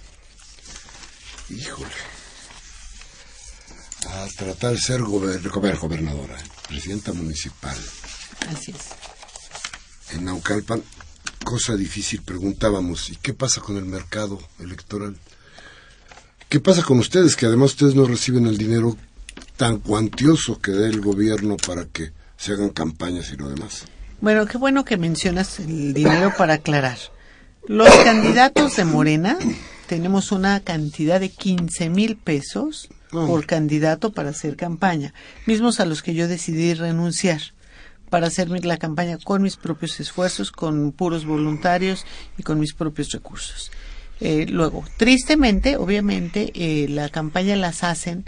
[1.49, 1.87] híjole,
[4.09, 6.37] a tratar de ser gobernadora,
[6.67, 7.77] presidenta municipal.
[8.49, 10.15] Así es.
[10.17, 10.83] En Naucalpan,
[11.45, 15.17] cosa difícil, preguntábamos, ¿y qué pasa con el mercado electoral?
[16.49, 17.37] ¿Qué pasa con ustedes?
[17.37, 18.97] Que además ustedes no reciben el dinero
[19.55, 23.85] tan cuantioso que da el gobierno para que se hagan campañas y lo demás.
[24.21, 26.97] Bueno, qué bueno que mencionas el dinero para aclarar.
[27.67, 29.37] Los candidatos de Morena
[29.87, 33.23] tenemos una cantidad de 15 mil pesos Ah.
[33.27, 35.13] por candidato para hacer campaña,
[35.45, 37.39] mismos a los que yo decidí renunciar
[38.09, 42.03] para hacer la campaña con mis propios esfuerzos, con puros voluntarios
[42.37, 43.71] y con mis propios recursos.
[44.19, 48.25] Eh, luego, tristemente, obviamente, eh, la campaña las hacen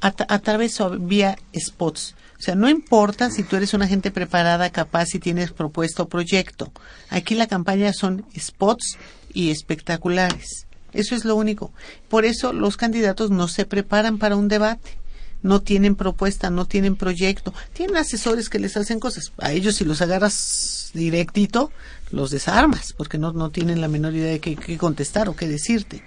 [0.00, 2.15] a, tra- a través o vía spots.
[2.38, 6.08] O sea, no importa si tú eres una gente preparada, capaz, y tienes propuesto o
[6.08, 6.70] proyecto.
[7.08, 8.98] Aquí la campaña son spots
[9.32, 10.66] y espectaculares.
[10.92, 11.72] Eso es lo único.
[12.08, 14.98] Por eso los candidatos no se preparan para un debate.
[15.42, 17.54] No tienen propuesta, no tienen proyecto.
[17.72, 19.32] Tienen asesores que les hacen cosas.
[19.38, 21.70] A ellos si los agarras directito,
[22.10, 25.46] los desarmas, porque no, no tienen la menor idea de qué, qué contestar o qué
[25.46, 26.02] decirte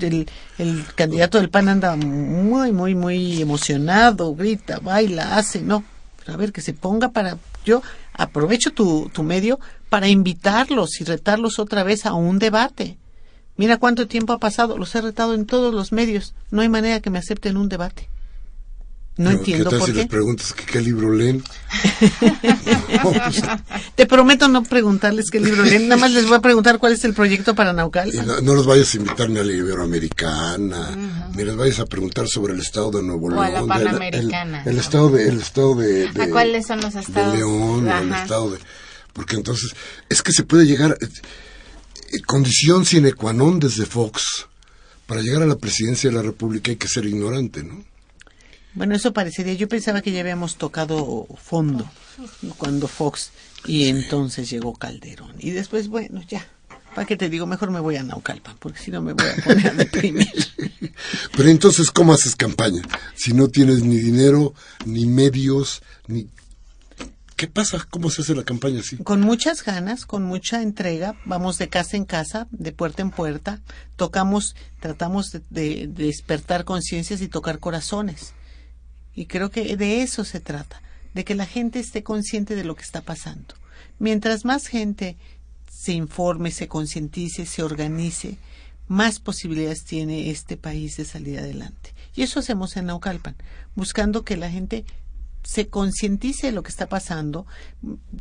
[0.00, 0.28] el,
[0.58, 5.84] el candidato del PAN anda muy, muy, muy emocionado, grita, baila, hace, no.
[6.26, 7.38] A ver, que se ponga para...
[7.64, 12.96] Yo aprovecho tu, tu medio para invitarlos y retarlos otra vez a un debate.
[13.56, 16.34] Mira cuánto tiempo ha pasado, los he retado en todos los medios.
[16.50, 18.08] No hay manera que me acepten un debate.
[19.18, 19.98] No entiendo ¿Qué tal por si qué.
[20.00, 21.44] les preguntas que qué libro leen?
[23.94, 27.04] Te prometo no preguntarles qué libro leen, nada más les voy a preguntar cuál es
[27.04, 28.26] el proyecto para Y Naucalpan.
[28.26, 30.96] no, no los vayas a invitar ni a la Iberoamericana,
[31.34, 33.68] ni les vayas a preguntar sobre el estado de Nuevo O a León.
[33.68, 34.62] la el- Panamericana.
[34.64, 37.36] El, el estado de, el estado de, de- ¿A cuáles son los de estados?
[37.36, 38.22] León, o el Ajá.
[38.22, 38.58] estado de...
[39.12, 39.74] Porque entonces,
[40.08, 41.06] es que se puede llegar, eh,
[42.12, 44.46] eh, condición sine qua non desde Fox,
[45.06, 47.84] para llegar a la presidencia de la República hay que ser ignorante, ¿no?
[48.74, 49.54] Bueno, eso parecería.
[49.54, 51.90] Yo pensaba que ya habíamos tocado fondo
[52.58, 53.30] cuando Fox
[53.66, 55.34] y entonces llegó Calderón.
[55.38, 56.46] Y después, bueno, ya.
[56.94, 57.46] ¿Para qué te digo?
[57.46, 60.28] Mejor me voy a Naucalpan, porque si no me voy a poner a deprimir.
[61.36, 62.82] Pero entonces, ¿cómo haces campaña?
[63.14, 64.52] Si no tienes ni dinero,
[64.84, 66.28] ni medios, ni...
[67.36, 67.86] ¿Qué pasa?
[67.90, 68.98] ¿Cómo se hace la campaña así?
[68.98, 73.60] con muchas ganas, con mucha entrega, vamos de casa en casa, de puerta en puerta,
[73.96, 78.34] tocamos, tratamos de, de- de despertar conciencias y tocar corazones.
[79.14, 80.82] Y creo que de eso se trata,
[81.14, 83.54] de que la gente esté consciente de lo que está pasando.
[83.98, 85.16] Mientras más gente
[85.70, 88.38] se informe, se concientice, se organice,
[88.88, 91.94] más posibilidades tiene este país de salir adelante.
[92.14, 93.36] Y eso hacemos en Naucalpan,
[93.74, 94.84] buscando que la gente
[95.42, 97.46] se concientice de lo que está pasando,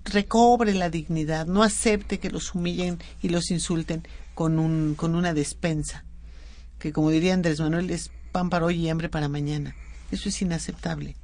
[0.05, 5.33] recobre la dignidad, no acepte que los humillen y los insulten con, un, con una
[5.33, 6.03] despensa,
[6.79, 9.75] que como diría Andrés Manuel es pan para hoy y hambre para mañana.
[10.11, 11.15] Eso es inaceptable.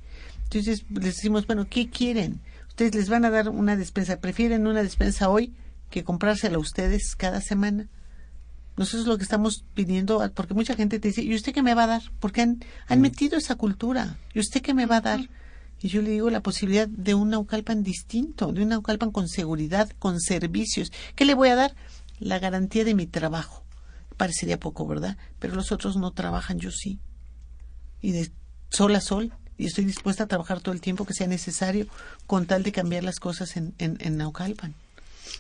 [0.43, 2.41] Entonces les decimos, bueno, ¿qué quieren?
[2.69, 5.53] Ustedes les van a dar una despensa, prefieren una despensa hoy
[5.89, 7.89] que comprársela a ustedes cada semana.
[8.77, 11.85] Nosotros lo que estamos pidiendo, porque mucha gente te dice, ¿y usted qué me va
[11.85, 12.03] a dar?
[12.19, 14.17] Porque han, han metido esa cultura.
[14.33, 15.29] ¿Y usted qué me va a dar?
[15.81, 19.89] Y yo le digo la posibilidad de un Naucalpan distinto, de un Naucalpan con seguridad,
[19.99, 20.91] con servicios.
[21.15, 21.75] ¿Qué le voy a dar?
[22.19, 23.63] La garantía de mi trabajo.
[24.15, 25.17] Parecería poco, ¿verdad?
[25.39, 26.99] Pero los otros no trabajan, yo sí.
[28.01, 28.31] Y de
[28.69, 29.31] sol a sol.
[29.59, 31.87] Y estoy dispuesta a trabajar todo el tiempo que sea necesario
[32.27, 34.75] con tal de cambiar las cosas en, en, en Naucalpan.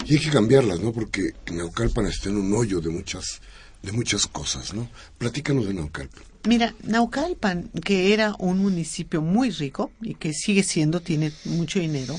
[0.05, 0.91] Y hay que cambiarlas, ¿no?
[0.91, 3.41] Porque Naucalpan está en un hoyo de muchas,
[3.83, 4.89] de muchas cosas, ¿no?
[5.17, 6.23] Platícanos de Naucalpan.
[6.47, 12.17] Mira, Naucalpan, que era un municipio muy rico y que sigue siendo, tiene mucho dinero,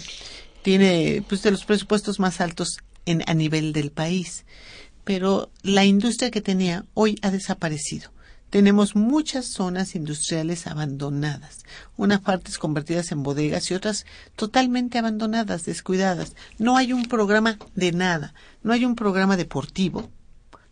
[0.63, 4.45] tiene pues de los presupuestos más altos en, a nivel del país,
[5.05, 8.11] pero la industria que tenía hoy ha desaparecido.
[8.51, 11.65] Tenemos muchas zonas industriales abandonadas,
[11.99, 16.35] unas partes convertidas en bodegas y otras totalmente abandonadas, descuidadas.
[16.59, 18.33] No hay un programa de nada,
[18.63, 20.09] no hay un programa deportivo,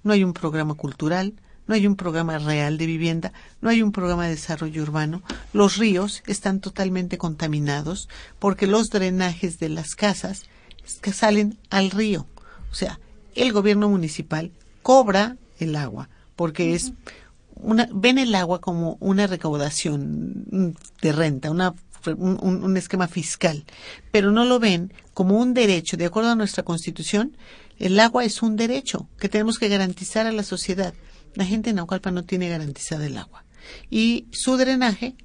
[0.02, 1.34] no hay un programa cultural,
[1.66, 5.22] no hay un programa real de vivienda, no hay un programa de desarrollo urbano.
[5.52, 8.08] Los ríos están totalmente contaminados
[8.38, 10.44] porque los drenajes de las casas
[11.12, 12.26] salen al río.
[12.70, 13.00] O sea,
[13.34, 14.52] el gobierno municipal
[14.82, 16.92] cobra el agua porque es
[17.56, 21.74] una, ven el agua como una recaudación de renta, una,
[22.06, 23.64] un, un- esquema fiscal,
[24.12, 25.96] pero no lo ven como un derecho.
[25.96, 27.36] De acuerdo a nuestra constitución,
[27.78, 30.94] el agua es un derecho que tenemos que garantizar a la sociedad.
[31.34, 33.44] La gente en Naucalpan no tiene garantizada el agua.
[33.90, 35.16] Y su drenaje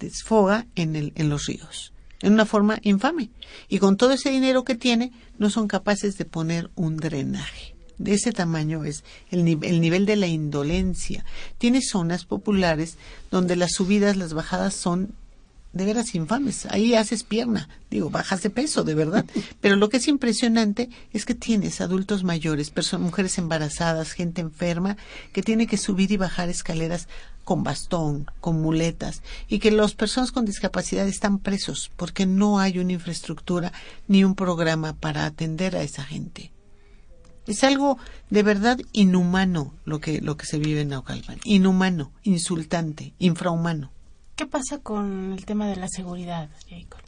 [0.00, 1.92] desfoga en, el, en los ríos.
[2.20, 3.30] en una forma infame.
[3.68, 7.71] Y con todo ese dinero que tiene, no son capaces de poner un drenaje.
[8.02, 11.24] De ese tamaño es el, el nivel de la indolencia.
[11.58, 12.96] Tiene zonas populares
[13.30, 15.14] donde las subidas, las bajadas son
[15.72, 16.66] de veras infames.
[16.66, 19.24] Ahí haces pierna, digo, bajas de peso, de verdad.
[19.60, 24.96] Pero lo que es impresionante es que tienes adultos mayores, personas, mujeres embarazadas, gente enferma,
[25.32, 27.08] que tiene que subir y bajar escaleras
[27.44, 32.78] con bastón, con muletas, y que las personas con discapacidad están presos porque no hay
[32.78, 33.72] una infraestructura
[34.06, 36.52] ni un programa para atender a esa gente.
[37.46, 37.98] Es algo
[38.30, 41.38] de verdad inhumano lo que, lo que se vive en Naucalpan.
[41.44, 43.90] Inhumano, insultante, infrahumano.
[44.36, 47.00] ¿Qué pasa con el tema de la seguridad, Jacob?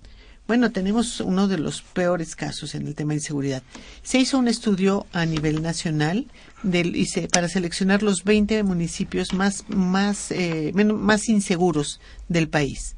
[0.47, 3.63] Bueno, tenemos uno de los peores casos en el tema de inseguridad.
[4.03, 6.27] Se hizo un estudio a nivel nacional
[6.63, 6.95] del,
[7.33, 12.95] para seleccionar los 20 municipios más, más, eh, más inseguros del país.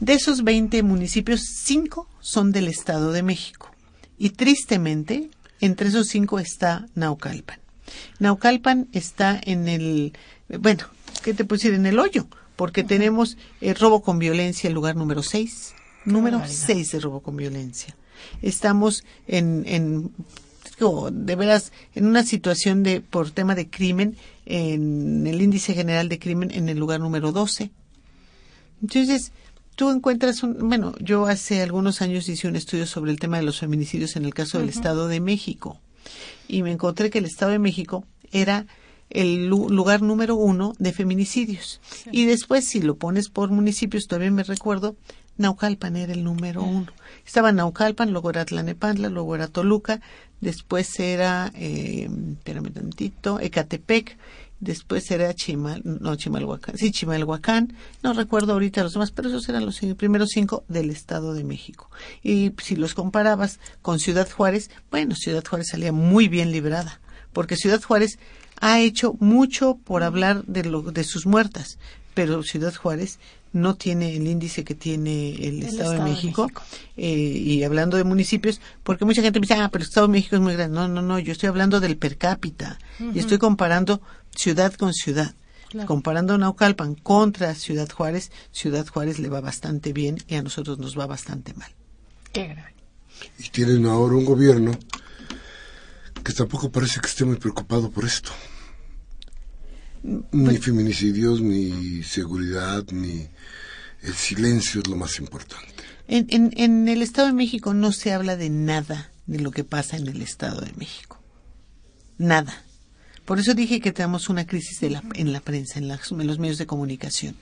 [0.00, 3.70] De esos 20 municipios, 5 son del Estado de México.
[4.18, 5.30] Y tristemente,
[5.62, 7.58] entre esos 5 está Naucalpan.
[8.18, 10.12] Naucalpan está en el,
[10.58, 10.84] bueno,
[11.22, 11.74] ¿qué te puedo decir?
[11.74, 16.92] En el hoyo porque tenemos el robo con violencia, el lugar número 6, número 6
[16.92, 17.96] de robo con violencia.
[18.40, 20.12] Estamos en, en
[21.12, 26.18] de veras, en una situación de, por tema de crimen, en el índice general de
[26.18, 27.70] crimen en el lugar número 12.
[28.80, 29.32] Entonces,
[29.74, 33.42] tú encuentras un, bueno, yo hace algunos años hice un estudio sobre el tema de
[33.42, 35.80] los feminicidios en el caso del Estado de México.
[36.48, 38.66] Y me encontré que el Estado de México era
[39.10, 41.80] el lugar número uno de feminicidios.
[42.10, 44.96] Y después, si lo pones por municipios, todavía me recuerdo,
[45.36, 46.92] Naucalpan era el número uno.
[47.26, 50.00] Estaba Naucalpan, luego era Tlanepantla, luego era Toluca,
[50.40, 52.08] después era, eh,
[52.38, 54.16] espérame tantito, Ecatepec,
[54.62, 59.66] después era Chimal, no Chimalhuacán, sí, Chimalhuacán, no recuerdo ahorita los demás, pero esos eran
[59.66, 61.90] los primeros cinco del Estado de México.
[62.22, 67.00] Y si los comparabas con Ciudad Juárez, bueno, Ciudad Juárez salía muy bien librada,
[67.32, 68.18] porque Ciudad Juárez
[68.60, 71.78] ha hecho mucho por hablar de, lo, de sus muertas,
[72.14, 73.18] pero Ciudad Juárez
[73.52, 76.50] no tiene el índice que tiene el, Estado, de México.
[76.96, 80.12] Eh, y hablando de municipios, porque mucha gente me dice, ah, pero el Estado de
[80.12, 80.74] México es muy grande.
[80.74, 82.78] No, no, no, yo estoy hablando del per cápita
[83.14, 84.00] y estoy comparando
[84.34, 85.34] ciudad con ciudad.
[85.86, 90.98] Comparando Naucalpan contra Ciudad Juárez, Ciudad Juárez le va bastante bien y a nosotros nos
[90.98, 91.70] va bastante mal.
[92.32, 92.74] Qué grave.
[93.38, 94.72] Y tienen ahora un gobierno
[96.22, 98.30] que tampoco parece que esté muy preocupado por esto.
[100.02, 103.28] Ni pues- feminicidios, ni seguridad, ni
[104.02, 105.66] el silencio es lo más importante.
[106.08, 109.64] En, en, en, el Estado de México no se habla de nada de lo que
[109.64, 111.20] pasa en el Estado de México.
[112.18, 112.64] Nada.
[113.24, 116.38] Por eso dije que tenemos una crisis de la, en la prensa, en, en los
[116.38, 117.36] medios de comunicación.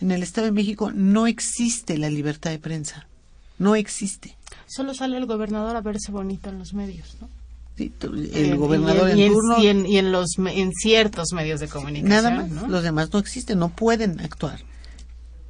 [0.00, 3.06] En el Estado de México no existe la libertad de prensa.
[3.58, 4.36] No existe.
[4.66, 7.28] Solo sale el gobernador a verse bonito en los medios, ¿no?
[7.78, 12.82] el gobernador en, turno y en, los en ciertos medios de comunicación nada más los
[12.82, 14.60] demás no existen no pueden actuar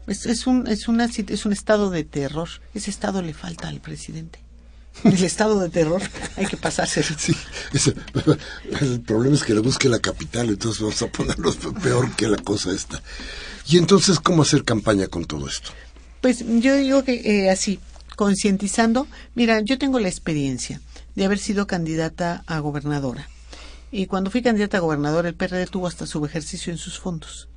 [0.07, 2.49] es, es un es una es un estado de terror.
[2.75, 4.41] Ese estado le falta al presidente.
[5.05, 6.03] El estado de terror
[6.37, 7.35] hay que pasarse sí
[8.83, 11.51] el problema es que le busque la capital entonces vamos a ponerlo
[11.83, 13.03] peor que la cosa esta.
[13.67, 15.71] Y entonces cómo hacer campaña con todo esto
[16.21, 17.81] pues yo digo que eh, así
[18.17, 19.09] concientizando.
[19.35, 20.81] Mira yo tengo la experiencia
[21.15, 23.29] de haber sido candidata a gobernadora.
[23.91, 27.49] Y cuando fui candidata a gobernadora, el PRD tuvo hasta ejercicio en sus fondos.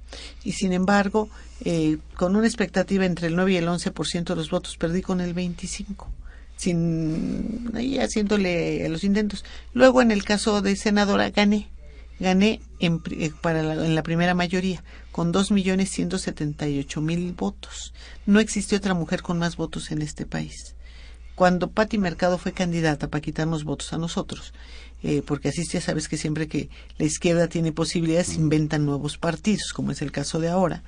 [0.43, 1.29] Y sin embargo,
[1.63, 5.21] eh, con una expectativa entre el 9 y el 11% de los votos, perdí con
[5.21, 6.07] el 25%,
[6.57, 9.45] sin ahí haciéndole los intentos.
[9.73, 11.69] Luego, en el caso de senadora, gané.
[12.17, 14.81] Gané en, eh, para la, en la primera mayoría,
[15.11, 17.93] con 2.178.000 votos.
[18.25, 20.75] No existe otra mujer con más votos en este país
[21.35, 24.53] cuando Patti Mercado fue candidata para quitarnos votos a nosotros,
[25.07, 29.71] eh, porque así ya sabes que siempre que la izquierda tiene posibilidades inventan nuevos partidos,
[29.71, 30.81] como es el caso de ahora.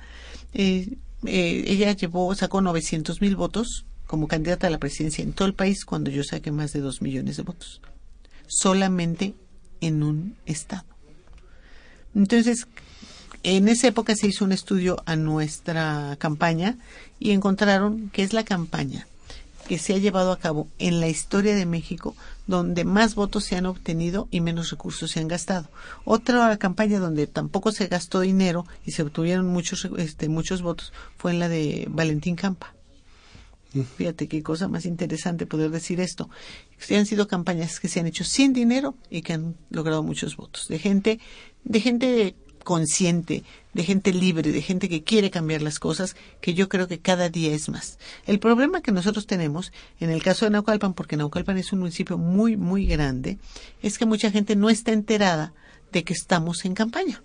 [0.54, 5.46] Eh, eh, ella llevó, sacó 900 mil votos como candidata a la presidencia en todo
[5.46, 7.80] el país cuando yo saqué más de dos millones de votos,
[8.48, 9.34] solamente
[9.80, 10.82] en un estado.
[12.12, 12.66] Entonces,
[13.44, 16.76] en esa época se hizo un estudio a nuestra campaña
[17.20, 19.06] y encontraron que es la campaña
[19.68, 22.16] que se ha llevado a cabo en la historia de México
[22.46, 25.68] donde más votos se han obtenido y menos recursos se han gastado.
[26.04, 31.32] Otra campaña donde tampoco se gastó dinero y se obtuvieron muchos este, muchos votos fue
[31.32, 32.74] en la de Valentín Campa.
[33.74, 33.82] Mm.
[33.82, 36.30] Fíjate qué cosa más interesante poder decir esto.
[36.86, 40.36] Que han sido campañas que se han hecho sin dinero y que han logrado muchos
[40.36, 41.20] votos de gente
[41.64, 42.34] de gente
[42.68, 46.98] consciente, de gente libre, de gente que quiere cambiar las cosas, que yo creo que
[46.98, 47.98] cada día es más.
[48.26, 52.18] El problema que nosotros tenemos, en el caso de Naucalpan, porque Naucalpan es un municipio
[52.18, 53.38] muy, muy grande,
[53.80, 55.54] es que mucha gente no está enterada
[55.92, 57.22] de que estamos en campaña.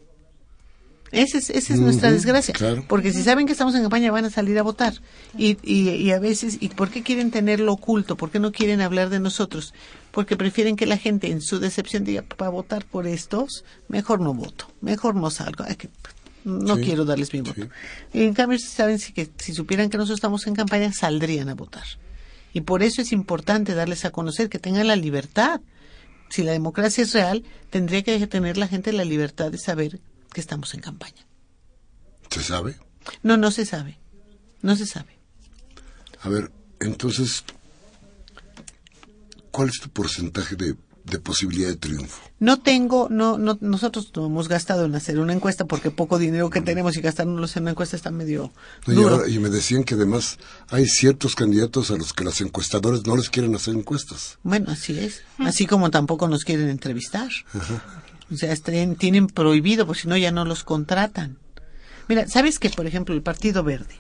[1.14, 2.56] Esa es, esa es nuestra desgracia.
[2.88, 4.96] Porque si saben que estamos en campaña van a salir a votar.
[5.38, 8.18] Y, y, y, a veces, ¿y por qué quieren tenerlo oculto?
[8.18, 9.76] ¿Por qué no quieren hablar de nosotros?
[10.12, 14.34] Porque prefieren que la gente en su decepción diga, para votar por estos, mejor no
[14.34, 15.66] voto, mejor no salgo.
[16.44, 17.68] no quiero darles mi voto.
[18.12, 21.54] Y en cambio, saben si, que, si supieran que nosotros estamos en campaña, saldrían a
[21.54, 21.86] votar.
[22.54, 25.62] Y por eso es importante darles a conocer que tengan la libertad.
[26.30, 30.00] Si la democracia es real, tendría que tener la gente la libertad de saber
[30.34, 31.26] que estamos en campaña.
[32.30, 32.78] ¿Se sabe?
[33.22, 33.98] No, no se sabe.
[34.62, 35.18] No se sabe.
[36.22, 37.44] A ver, entonces,
[39.52, 40.76] ¿cuál es tu porcentaje de,
[41.20, 42.22] posibilidad de triunfo?
[42.40, 46.50] No tengo, no, no, nosotros no hemos gastado en hacer una encuesta porque poco dinero
[46.50, 48.52] que tenemos y gastárnoslo en una encuesta está medio
[48.88, 49.28] duro.
[49.28, 53.18] Y, y, me decían que además hay ciertos candidatos a los que las encuestadores no
[53.18, 54.40] les quieren hacer encuestas.
[54.44, 55.24] Bueno, así es.
[55.40, 57.30] Así como tampoco nos quieren entrevistar.
[57.54, 57.84] Ajá.
[58.34, 61.38] O sea, tienen prohibido, porque si no ya no los contratan.
[62.08, 63.96] Mira, ¿sabes que, por ejemplo, el Partido Verde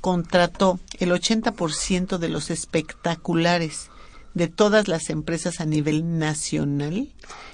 [0.00, 3.90] contrató el 80% de los espectaculares
[4.34, 7.08] de todas las empresas a nivel nacional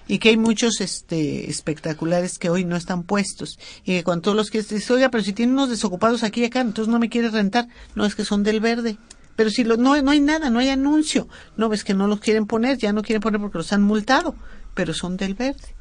[0.08, 4.36] y que hay muchos este, espectaculares que hoy no están puestos y que cuando todos
[4.36, 7.08] los que dicen, oiga, pero si tienen unos desocupados aquí y acá, entonces no me
[7.08, 7.68] quiere rentar.
[7.94, 8.98] No, es que son del verde.
[9.36, 11.28] Pero si lo, no, no hay nada, no hay anuncio.
[11.56, 14.34] No, ves que no los quieren poner, ya no quieren poner porque los han multado,
[14.74, 15.75] pero son del verde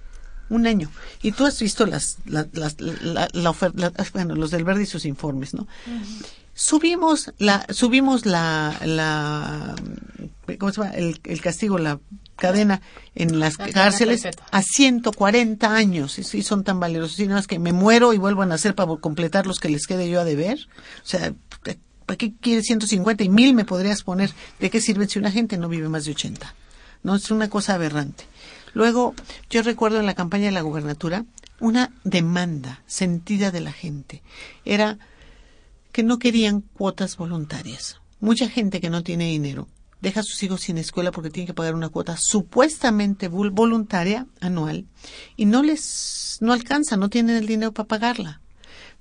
[0.50, 0.91] un año.
[1.22, 2.48] Y tú has visto las, las,
[2.80, 5.68] la, oferta, bueno, los del Verde y sus informes, ¿no?
[6.54, 9.76] Subimos la, subimos la, la,
[10.58, 10.93] ¿cómo se llama?
[10.93, 12.00] El, el castigo, la
[12.36, 12.82] cadena
[13.16, 16.20] en las cárceles a 140 años.
[16.20, 17.20] Y, son tan valerosos.
[17.20, 19.88] Y nada más que me muero y vuelvo a nacer para completar los que les
[19.88, 20.60] quede yo a deber.
[21.04, 21.34] O sea,
[22.06, 24.32] ¿para qué quieres 150 y mil me podrías poner?
[24.60, 26.56] ¿De qué sirve si una gente no vive más de 80?
[27.04, 28.26] No, es una cosa aberrante.
[28.76, 29.15] Luego,
[29.49, 31.26] yo recuerdo en la campaña de la gubernatura
[31.61, 34.21] una demanda sentida de la gente.
[34.65, 34.99] Era
[35.93, 38.01] que no querían cuotas voluntarias.
[38.19, 39.69] Mucha gente que no tiene dinero
[40.01, 44.86] deja a sus hijos sin escuela porque tiene que pagar una cuota supuestamente voluntaria anual
[45.38, 48.41] y no les no alcanza, no tienen el dinero para pagarla.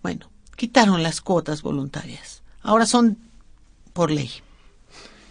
[0.04, 2.42] Bueno, quitaron las cuotas voluntarias.
[2.62, 3.18] Ahora son
[3.92, 4.30] por ley.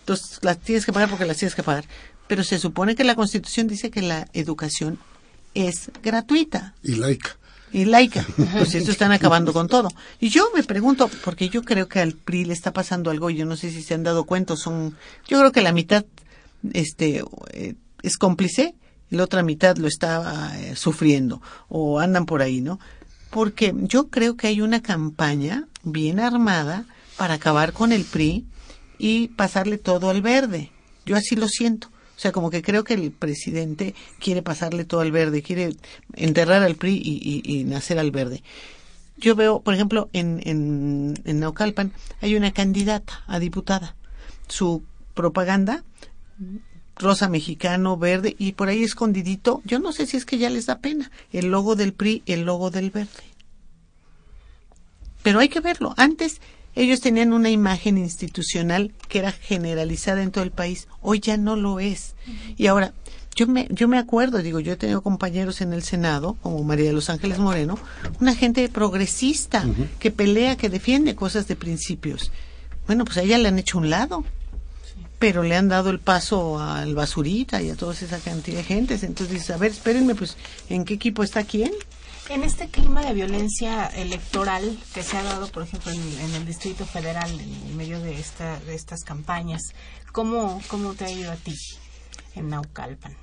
[0.01, 1.85] Entonces las tienes que pagar porque las tienes que pagar
[2.33, 4.97] pero se supone que la Constitución dice que la educación
[5.53, 6.73] es gratuita.
[6.81, 7.37] Y laica.
[7.71, 8.25] Y laica.
[8.57, 9.89] Pues eso están acabando con todo.
[10.19, 13.45] Y yo me pregunto, porque yo creo que al PRI le está pasando algo, yo
[13.45, 16.05] no sé si se han dado cuenta, son, yo creo que la mitad
[16.73, 18.73] este, eh, es cómplice
[19.11, 22.79] y la otra mitad lo está eh, sufriendo o andan por ahí, ¿no?
[23.29, 28.47] Porque yo creo que hay una campaña bien armada para acabar con el PRI
[28.97, 30.71] y pasarle todo al verde.
[31.05, 31.92] Yo así lo siento.
[32.15, 35.75] O sea, como que creo que el presidente quiere pasarle todo al verde, quiere
[36.15, 37.01] enterrar al PRI
[37.43, 38.43] y, nacer al verde.
[39.17, 41.91] Yo veo, por ejemplo, en, en, en Naucalpan
[42.21, 43.95] hay una candidata a diputada.
[44.47, 44.83] Su
[45.13, 45.83] propaganda,
[46.95, 50.65] rosa mexicano, verde, y por ahí escondidito, yo no sé si es que ya les
[50.65, 53.09] da pena, el logo del PRI, el logo del verde.
[55.23, 55.93] Pero hay que verlo.
[55.97, 56.41] Antes
[56.75, 60.87] ellos tenían una imagen institucional que era generalizada en todo el país.
[61.01, 62.15] Hoy ya no lo es.
[62.57, 62.93] Y ahora,
[63.35, 66.85] yo me, yo me acuerdo, digo, yo he tenido compañeros en el Senado, como María
[66.85, 67.77] de los Ángeles Moreno,
[68.19, 69.65] una gente progresista
[69.99, 72.31] que pelea, que defiende cosas de principios.
[72.85, 74.23] Bueno, pues a ella le han hecho un lado,
[75.19, 79.03] pero le han dado el paso al basurita y a toda esa cantidad de gentes.
[79.03, 80.37] Entonces, a ver, espérenme, pues,
[80.69, 81.71] ¿en qué equipo está quién?
[82.29, 86.85] En este clima de violencia electoral que se ha dado, por ejemplo, en, el Distrito
[86.85, 89.61] Federal, en medio de, esta, de estas campañas,
[90.13, 91.55] ¿cómo, ¿cómo te ha ido a ti
[92.35, 93.13] en Naucalpan?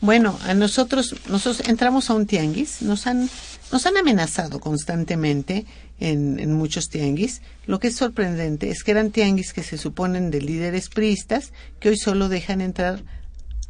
[0.00, 3.28] Bueno, a nosotros, nosotros entramos a un tianguis, nos han,
[3.72, 5.64] nos han amenazado constantemente
[5.98, 7.40] en, en, muchos tianguis.
[7.66, 11.88] Lo que es sorprendente es que eran tianguis que se suponen de líderes priistas que
[11.88, 13.02] hoy solo dejan entrar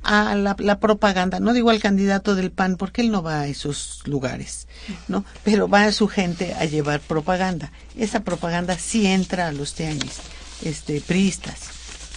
[0.07, 4.03] a la, propaganda, no digo al candidato del PAN porque él no va a esos
[4.05, 4.69] lugares,
[5.09, 5.25] ¿no?
[5.43, 7.73] Pero va a su gente a llevar propaganda.
[7.97, 10.21] Esa propaganda sí entra a los tianguis,
[10.63, 11.71] este, priistas.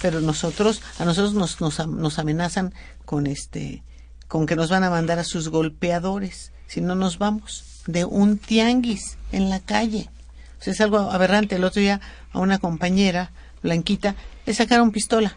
[0.03, 2.75] Pero nosotros, a nosotros nos, nos, nos amenazan
[3.05, 3.83] con este,
[4.27, 8.37] con que nos van a mandar a sus golpeadores si no nos vamos de un
[8.37, 10.11] tianguis en la calle.
[10.59, 11.55] O sea, es algo aberrante.
[11.55, 12.01] El otro día
[12.33, 13.31] a una compañera,
[13.63, 14.15] Blanquita,
[14.45, 15.35] le sacaron pistola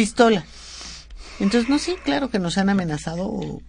[0.00, 0.46] pistola.
[1.40, 3.60] Entonces, no, sí, claro que nos han amenazado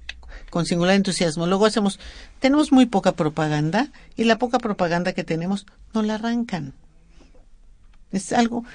[0.50, 1.46] con singular entusiasmo.
[1.46, 2.00] Luego hacemos,
[2.40, 6.74] tenemos muy poca propaganda y la poca propaganda que tenemos no la arrancan.
[8.12, 8.66] Es algo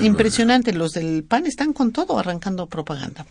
[0.00, 0.72] impresionante.
[0.72, 3.26] Los del PAN están con todo arrancando propaganda.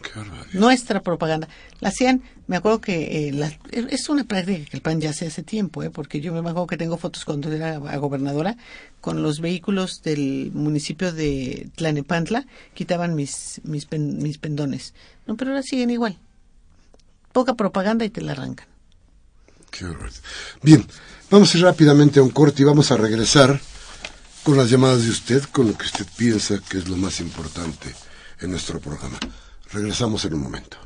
[0.54, 1.48] Nuestra propaganda.
[1.80, 5.42] La hacían, me acuerdo que eh, es una práctica que el PAN ya hace hace
[5.42, 8.58] tiempo, eh, porque yo me acuerdo que tengo fotos cuando era gobernadora
[9.02, 14.94] con los vehículos del municipio de Tlanepantla, quitaban mis, mis, mis pendones.
[15.26, 16.18] No, pero ahora siguen igual.
[17.34, 18.68] Poca propaganda y te la arrancan.
[19.72, 19.86] Qué
[20.62, 20.86] Bien,
[21.30, 23.60] vamos a ir rápidamente a un corte y vamos a regresar
[24.46, 27.96] con las llamadas de usted, con lo que usted piensa que es lo más importante
[28.42, 29.18] en nuestro programa.
[29.72, 30.85] Regresamos en un momento.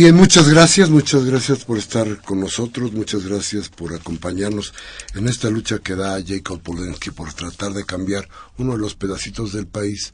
[0.00, 4.72] Bien, muchas gracias, muchas gracias por estar con nosotros, muchas gracias por acompañarnos
[5.16, 8.28] en esta lucha que da Jacob Polensky por tratar de cambiar
[8.58, 10.12] uno de los pedacitos del país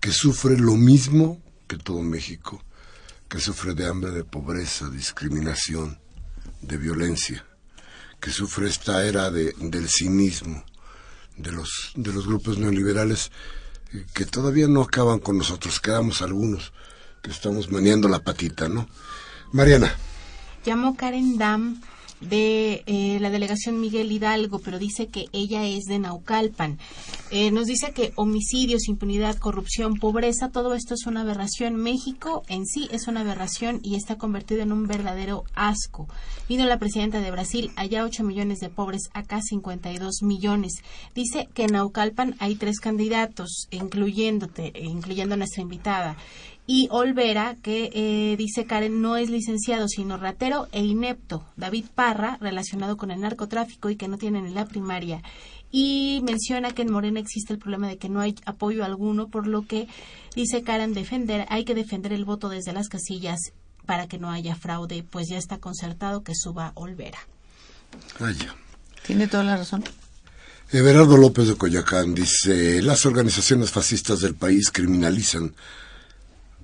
[0.00, 2.64] que sufre lo mismo que todo México,
[3.28, 6.00] que sufre de hambre, de pobreza, discriminación,
[6.60, 7.46] de violencia,
[8.18, 10.64] que sufre esta era de, del cinismo
[11.36, 13.30] de los, de los grupos neoliberales
[13.92, 16.72] eh, que todavía no acaban con nosotros, quedamos algunos
[17.24, 18.88] estamos maniando la patita, ¿no?
[19.52, 19.94] Mariana.
[20.64, 21.80] Llamó Karen Dam
[22.22, 26.78] de eh, la delegación Miguel Hidalgo, pero dice que ella es de Naucalpan.
[27.30, 31.76] Eh, nos dice que homicidios, impunidad, corrupción, pobreza, todo esto es una aberración.
[31.76, 36.08] México en sí es una aberración y está convertido en un verdadero asco.
[36.48, 40.74] Vino la presidenta de Brasil, allá 8 millones de pobres, acá 52 millones.
[41.14, 46.16] Dice que en Naucalpan hay tres candidatos, incluyéndote, incluyendo a nuestra invitada
[46.66, 51.44] y Olvera, que eh, dice Karen no es licenciado, sino ratero e inepto.
[51.56, 55.22] David Parra, relacionado con el narcotráfico y que no tiene ni la primaria.
[55.72, 59.46] Y menciona que en Morena existe el problema de que no hay apoyo alguno, por
[59.46, 59.88] lo que
[60.36, 63.40] dice Karen defender, hay que defender el voto desde las casillas
[63.86, 67.18] para que no haya fraude, pues ya está concertado que suba Olvera.
[68.20, 68.54] Vaya.
[69.04, 69.82] Tiene toda la razón.
[70.70, 75.54] Everardo López de Coyacán dice, las organizaciones fascistas del país criminalizan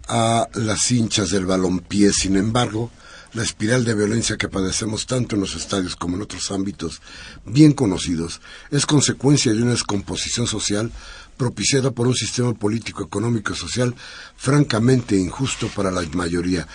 [0.09, 2.13] a las hinchas del balompié.
[2.13, 2.91] Sin embargo,
[3.35, 7.03] la espiral de violencia que padecemos tanto en los estadios como en otros ámbitos
[7.45, 8.41] bien conocidos
[8.71, 10.91] es consecuencia de una descomposición social
[11.37, 13.95] propiciada por un sistema político, económico y social
[14.37, 16.67] francamente injusto para la mayoría.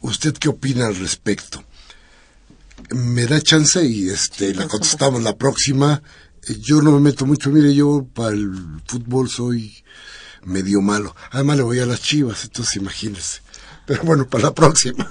[0.00, 1.64] ¿Usted qué opina al respecto?
[2.90, 6.02] Me da chance y este la contestamos la próxima.
[6.60, 8.52] Yo no me meto mucho, mire, yo para el
[8.86, 9.82] fútbol soy
[10.44, 11.14] medio malo.
[11.30, 13.40] Además le voy a las chivas, entonces imagínese.
[13.86, 15.10] Pero bueno, para la próxima.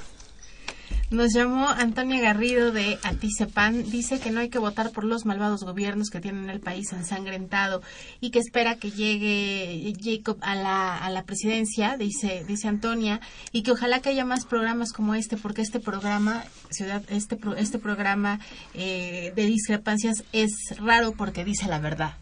[1.12, 3.92] Nos llamó Antonia Garrido de Aticepan.
[3.92, 7.82] Dice que no hay que votar por los malvados gobiernos que tienen el país ensangrentado
[8.22, 13.20] y que espera que llegue Jacob a la, a la presidencia, dice, dice Antonia,
[13.52, 17.78] y que ojalá que haya más programas como este, porque este programa, ciudad, este, este
[17.78, 18.40] programa
[18.74, 22.16] eh, de discrepancias es raro porque dice la verdad.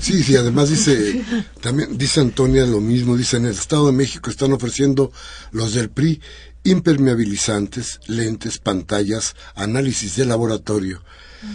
[0.00, 1.24] Sí, sí, además dice,
[1.60, 5.12] también dice Antonia lo mismo, dice, en el Estado de México están ofreciendo
[5.50, 6.20] los del PRI
[6.64, 11.02] impermeabilizantes, lentes, pantallas, análisis de laboratorio.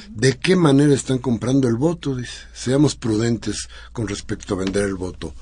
[0.10, 2.16] ¿De qué manera están comprando el voto?
[2.16, 5.34] Dice, seamos prudentes con respecto a vender el voto.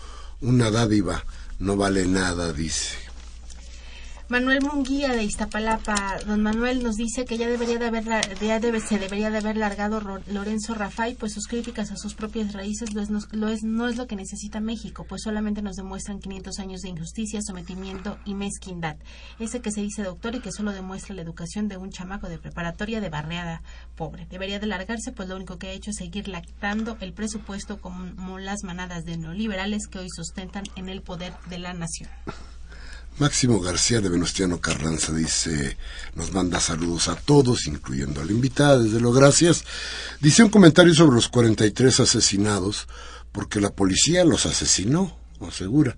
[0.41, 1.25] Una dádiva
[1.57, 3.04] no vale nada, dice.
[4.27, 8.05] Manuel Munguía de Iztapalapa, don Manuel nos dice que ya debería de haber,
[8.41, 12.53] ya debe, se debería de haber largado Lorenzo Rafay, pues sus críticas a sus propias
[12.53, 13.01] raíces no
[13.49, 17.39] es, no es lo que necesita México, pues solamente nos demuestran 500 años de injusticia,
[17.43, 18.97] sometimiento y mezquindad.
[19.37, 22.39] Ese que se dice doctor y que solo demuestra la educación de un chamaco de
[22.39, 23.61] preparatoria de barreada
[23.95, 24.25] pobre.
[24.25, 28.39] Debería de largarse, pues lo único que ha hecho es seguir lactando el presupuesto como
[28.39, 32.09] las manadas de neoliberales que hoy sustentan en el poder de la nación.
[33.17, 35.77] Máximo García de Venustiano Carranza dice,
[36.15, 39.63] nos manda saludos a todos, incluyendo a la invitada, desde lo gracias.
[40.19, 42.87] Dice un comentario sobre los 43 asesinados,
[43.31, 45.95] porque la policía los asesinó, asegura.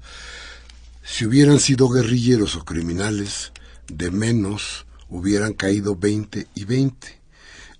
[1.03, 3.51] Si hubieran sido guerrilleros o criminales,
[3.87, 7.19] de menos hubieran caído 20 y 20.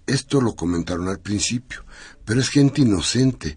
[0.08, 1.86] Esto lo comentaron al principio,
[2.26, 3.56] pero es gente inocente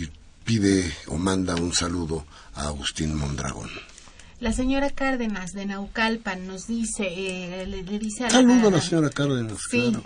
[0.00, 0.08] y
[0.44, 3.70] pide o manda un saludo a Agustín Mondragón.
[4.42, 8.80] La señora Cárdenas de Naucalpan nos dice, eh, le, dice a la, Saludo a la
[8.80, 9.56] señora Cárdenas.
[9.70, 9.96] Sí,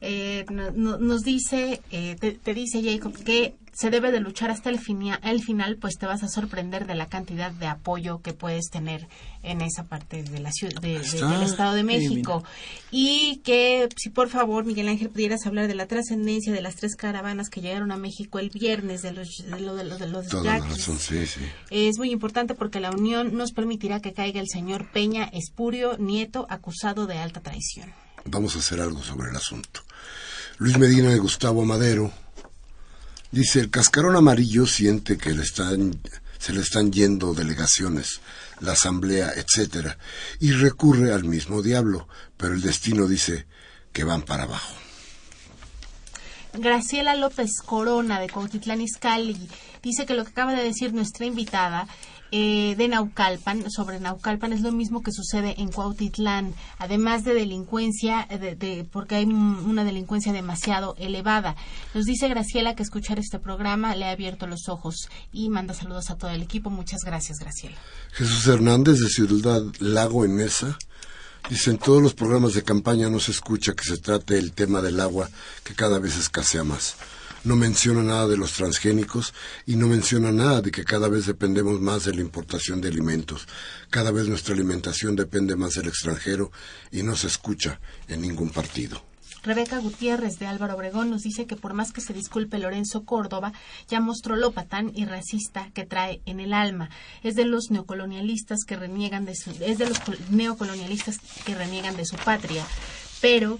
[0.00, 4.78] eh, nos dice, eh, te, dice Jacob que se debe de luchar hasta el,
[5.22, 9.08] el final, pues te vas a sorprender de la cantidad de apoyo que puedes tener
[9.42, 12.44] en esa parte de la ciudad, del Estado de México.
[12.90, 16.96] Y que, si por favor, Miguel Ángel, pudieras hablar de la trascendencia de las tres
[16.96, 20.26] caravanas que llegaron a México el viernes, de los, de, lo, de, los
[21.70, 26.46] Es muy importante porque la unión nos permitirá que caiga el señor Peña Espurio Nieto,
[26.50, 27.90] acusado de alta traición.
[28.24, 29.82] Vamos a hacer algo sobre el asunto.
[30.58, 32.12] Luis Medina de Gustavo Madero
[33.32, 36.00] Dice, el cascarón amarillo siente que le están,
[36.38, 38.20] se le están yendo delegaciones,
[38.58, 39.98] la asamblea, etcétera,
[40.40, 43.46] y recurre al mismo diablo, pero el destino dice
[43.92, 44.74] que van para abajo.
[46.54, 49.48] Graciela López Corona de Cuautitlán Izcalli
[49.80, 51.86] dice que lo que acaba de decir nuestra invitada
[52.32, 58.26] eh, de Naucalpan, sobre Naucalpan, es lo mismo que sucede en Cuautitlán, además de delincuencia,
[58.30, 61.56] de, porque hay una delincuencia demasiado elevada.
[61.94, 66.10] Nos dice Graciela que escuchar este programa le ha abierto los ojos y manda saludos
[66.10, 66.70] a todo el equipo.
[66.70, 67.76] Muchas gracias, Graciela.
[68.12, 70.78] Jesús Hernández de Ciudad Lago en Mesa.
[71.48, 74.82] Dice, en todos los programas de campaña no se escucha que se trate el tema
[74.82, 75.28] del agua,
[75.64, 76.96] que cada vez escasea más
[77.44, 79.34] no menciona nada de los transgénicos
[79.66, 83.46] y no menciona nada de que cada vez dependemos más de la importación de alimentos.
[83.90, 86.52] Cada vez nuestra alimentación depende más del extranjero
[86.90, 89.02] y no se escucha en ningún partido.
[89.42, 93.52] Rebeca Gutiérrez de Álvaro Obregón nos dice que por más que se disculpe Lorenzo Córdoba,
[93.88, 96.90] ya mostró lo patán y racista que trae en el alma.
[97.22, 99.98] Es de los neocolonialistas que reniegan de su, es de los
[100.30, 102.66] neocolonialistas que reniegan de su patria.
[103.22, 103.58] Pero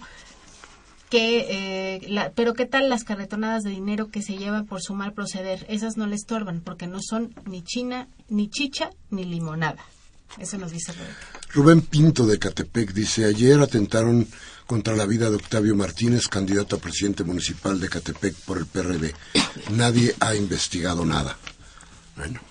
[1.10, 5.12] que eh, pero qué tal las carretonadas de dinero que se lleva por su mal
[5.12, 9.84] proceder esas no le estorban porque no son ni china ni chicha ni limonada.
[10.38, 11.14] Eso nos dice Rubén.
[11.52, 14.28] Rubén Pinto de Catepec dice ayer atentaron
[14.66, 19.12] contra la vida de Octavio Martínez candidato a presidente municipal de Catepec por el PRD
[19.72, 21.36] nadie ha investigado nada
[22.16, 22.49] bueno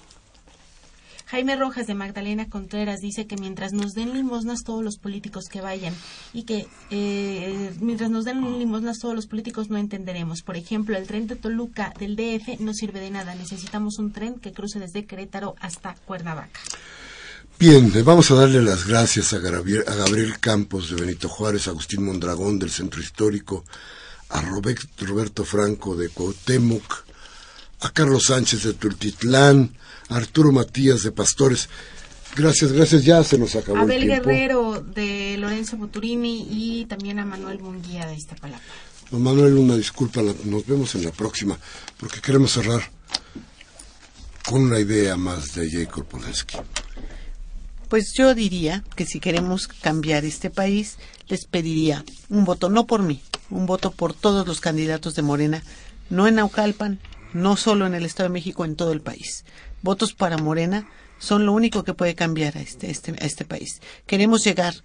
[1.30, 5.62] Jaime Rojas de Magdalena Contreras dice que mientras nos den limosnas todos los políticos que
[5.62, 5.94] vayan
[6.34, 10.42] y que eh, mientras nos den limosnas todos los políticos no entenderemos.
[10.42, 13.36] Por ejemplo, el tren de Toluca del DF no sirve de nada.
[13.36, 16.60] Necesitamos un tren que cruce desde Querétaro hasta Cuernavaca.
[17.60, 22.58] Bien, vamos a darle las gracias a Gabriel, Campos de Benito Juárez, a Agustín Mondragón
[22.58, 23.66] del Centro Histórico,
[24.30, 27.06] a Roberto Franco de Cuauhtémoc,
[27.82, 29.76] a Carlos Sánchez de Tultitlán,
[30.10, 31.70] Arturo Matías de Pastores.
[32.36, 34.30] Gracias, gracias, ya se nos acabó Abel el tiempo.
[34.30, 38.66] Guerrero de Lorenzo Buturini y también a Manuel Munguía de esta palabra.
[39.12, 41.58] Don Manuel, una disculpa, nos vemos en la próxima,
[41.98, 42.92] porque queremos cerrar
[44.46, 46.58] con una idea más de Jacob Polensky.
[47.88, 50.98] Pues yo diría que si queremos cambiar este país,
[51.28, 55.64] les pediría un voto, no por mí, un voto por todos los candidatos de Morena,
[56.12, 57.00] no en Naucalpan,
[57.34, 59.44] no solo en el Estado de México, en todo el país
[59.82, 60.88] votos para Morena
[61.20, 63.82] son lo único que puede cambiar a este, este, a este país.
[64.06, 64.76] Queremos llegar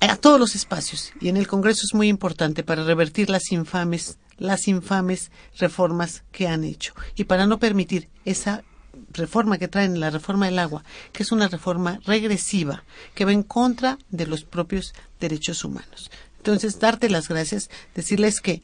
[0.00, 4.18] a todos los espacios y en el Congreso es muy importante para revertir las infames,
[4.36, 8.64] las infames reformas que han hecho y para no permitir esa
[9.12, 13.42] reforma que traen, la reforma del agua, que es una reforma regresiva que va en
[13.42, 16.10] contra de los propios derechos humanos.
[16.38, 18.62] Entonces, darte las gracias, decirles que,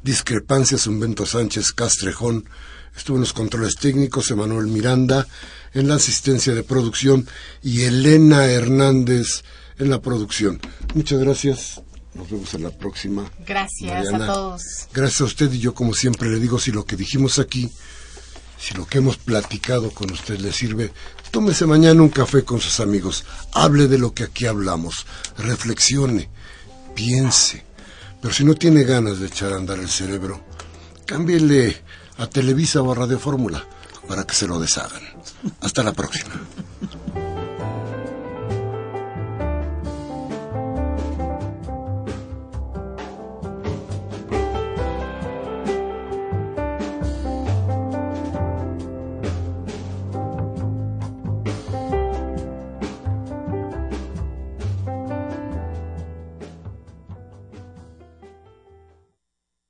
[0.03, 2.49] Discrepancias, Humberto Sánchez Castrejón,
[2.95, 5.27] estuvo en los controles técnicos, Emanuel Miranda
[5.73, 7.27] en la asistencia de producción
[7.61, 9.43] y Elena Hernández
[9.77, 10.59] en la producción.
[10.95, 11.81] Muchas gracias.
[12.19, 13.31] Nos vemos en la próxima.
[13.47, 14.61] Gracias a todos.
[14.93, 17.71] Gracias a usted y yo como siempre le digo, si lo que dijimos aquí,
[18.59, 20.91] si lo que hemos platicado con usted le sirve,
[21.31, 25.05] tómese mañana un café con sus amigos, hable de lo que aquí hablamos,
[25.37, 26.29] reflexione,
[26.93, 27.63] piense.
[28.21, 30.43] Pero si no tiene ganas de echar a andar el cerebro,
[31.05, 31.81] cámbiele
[32.17, 33.65] a Televisa o a Radio Fórmula
[34.09, 35.03] para que se lo deshagan.
[35.61, 36.33] Hasta la próxima.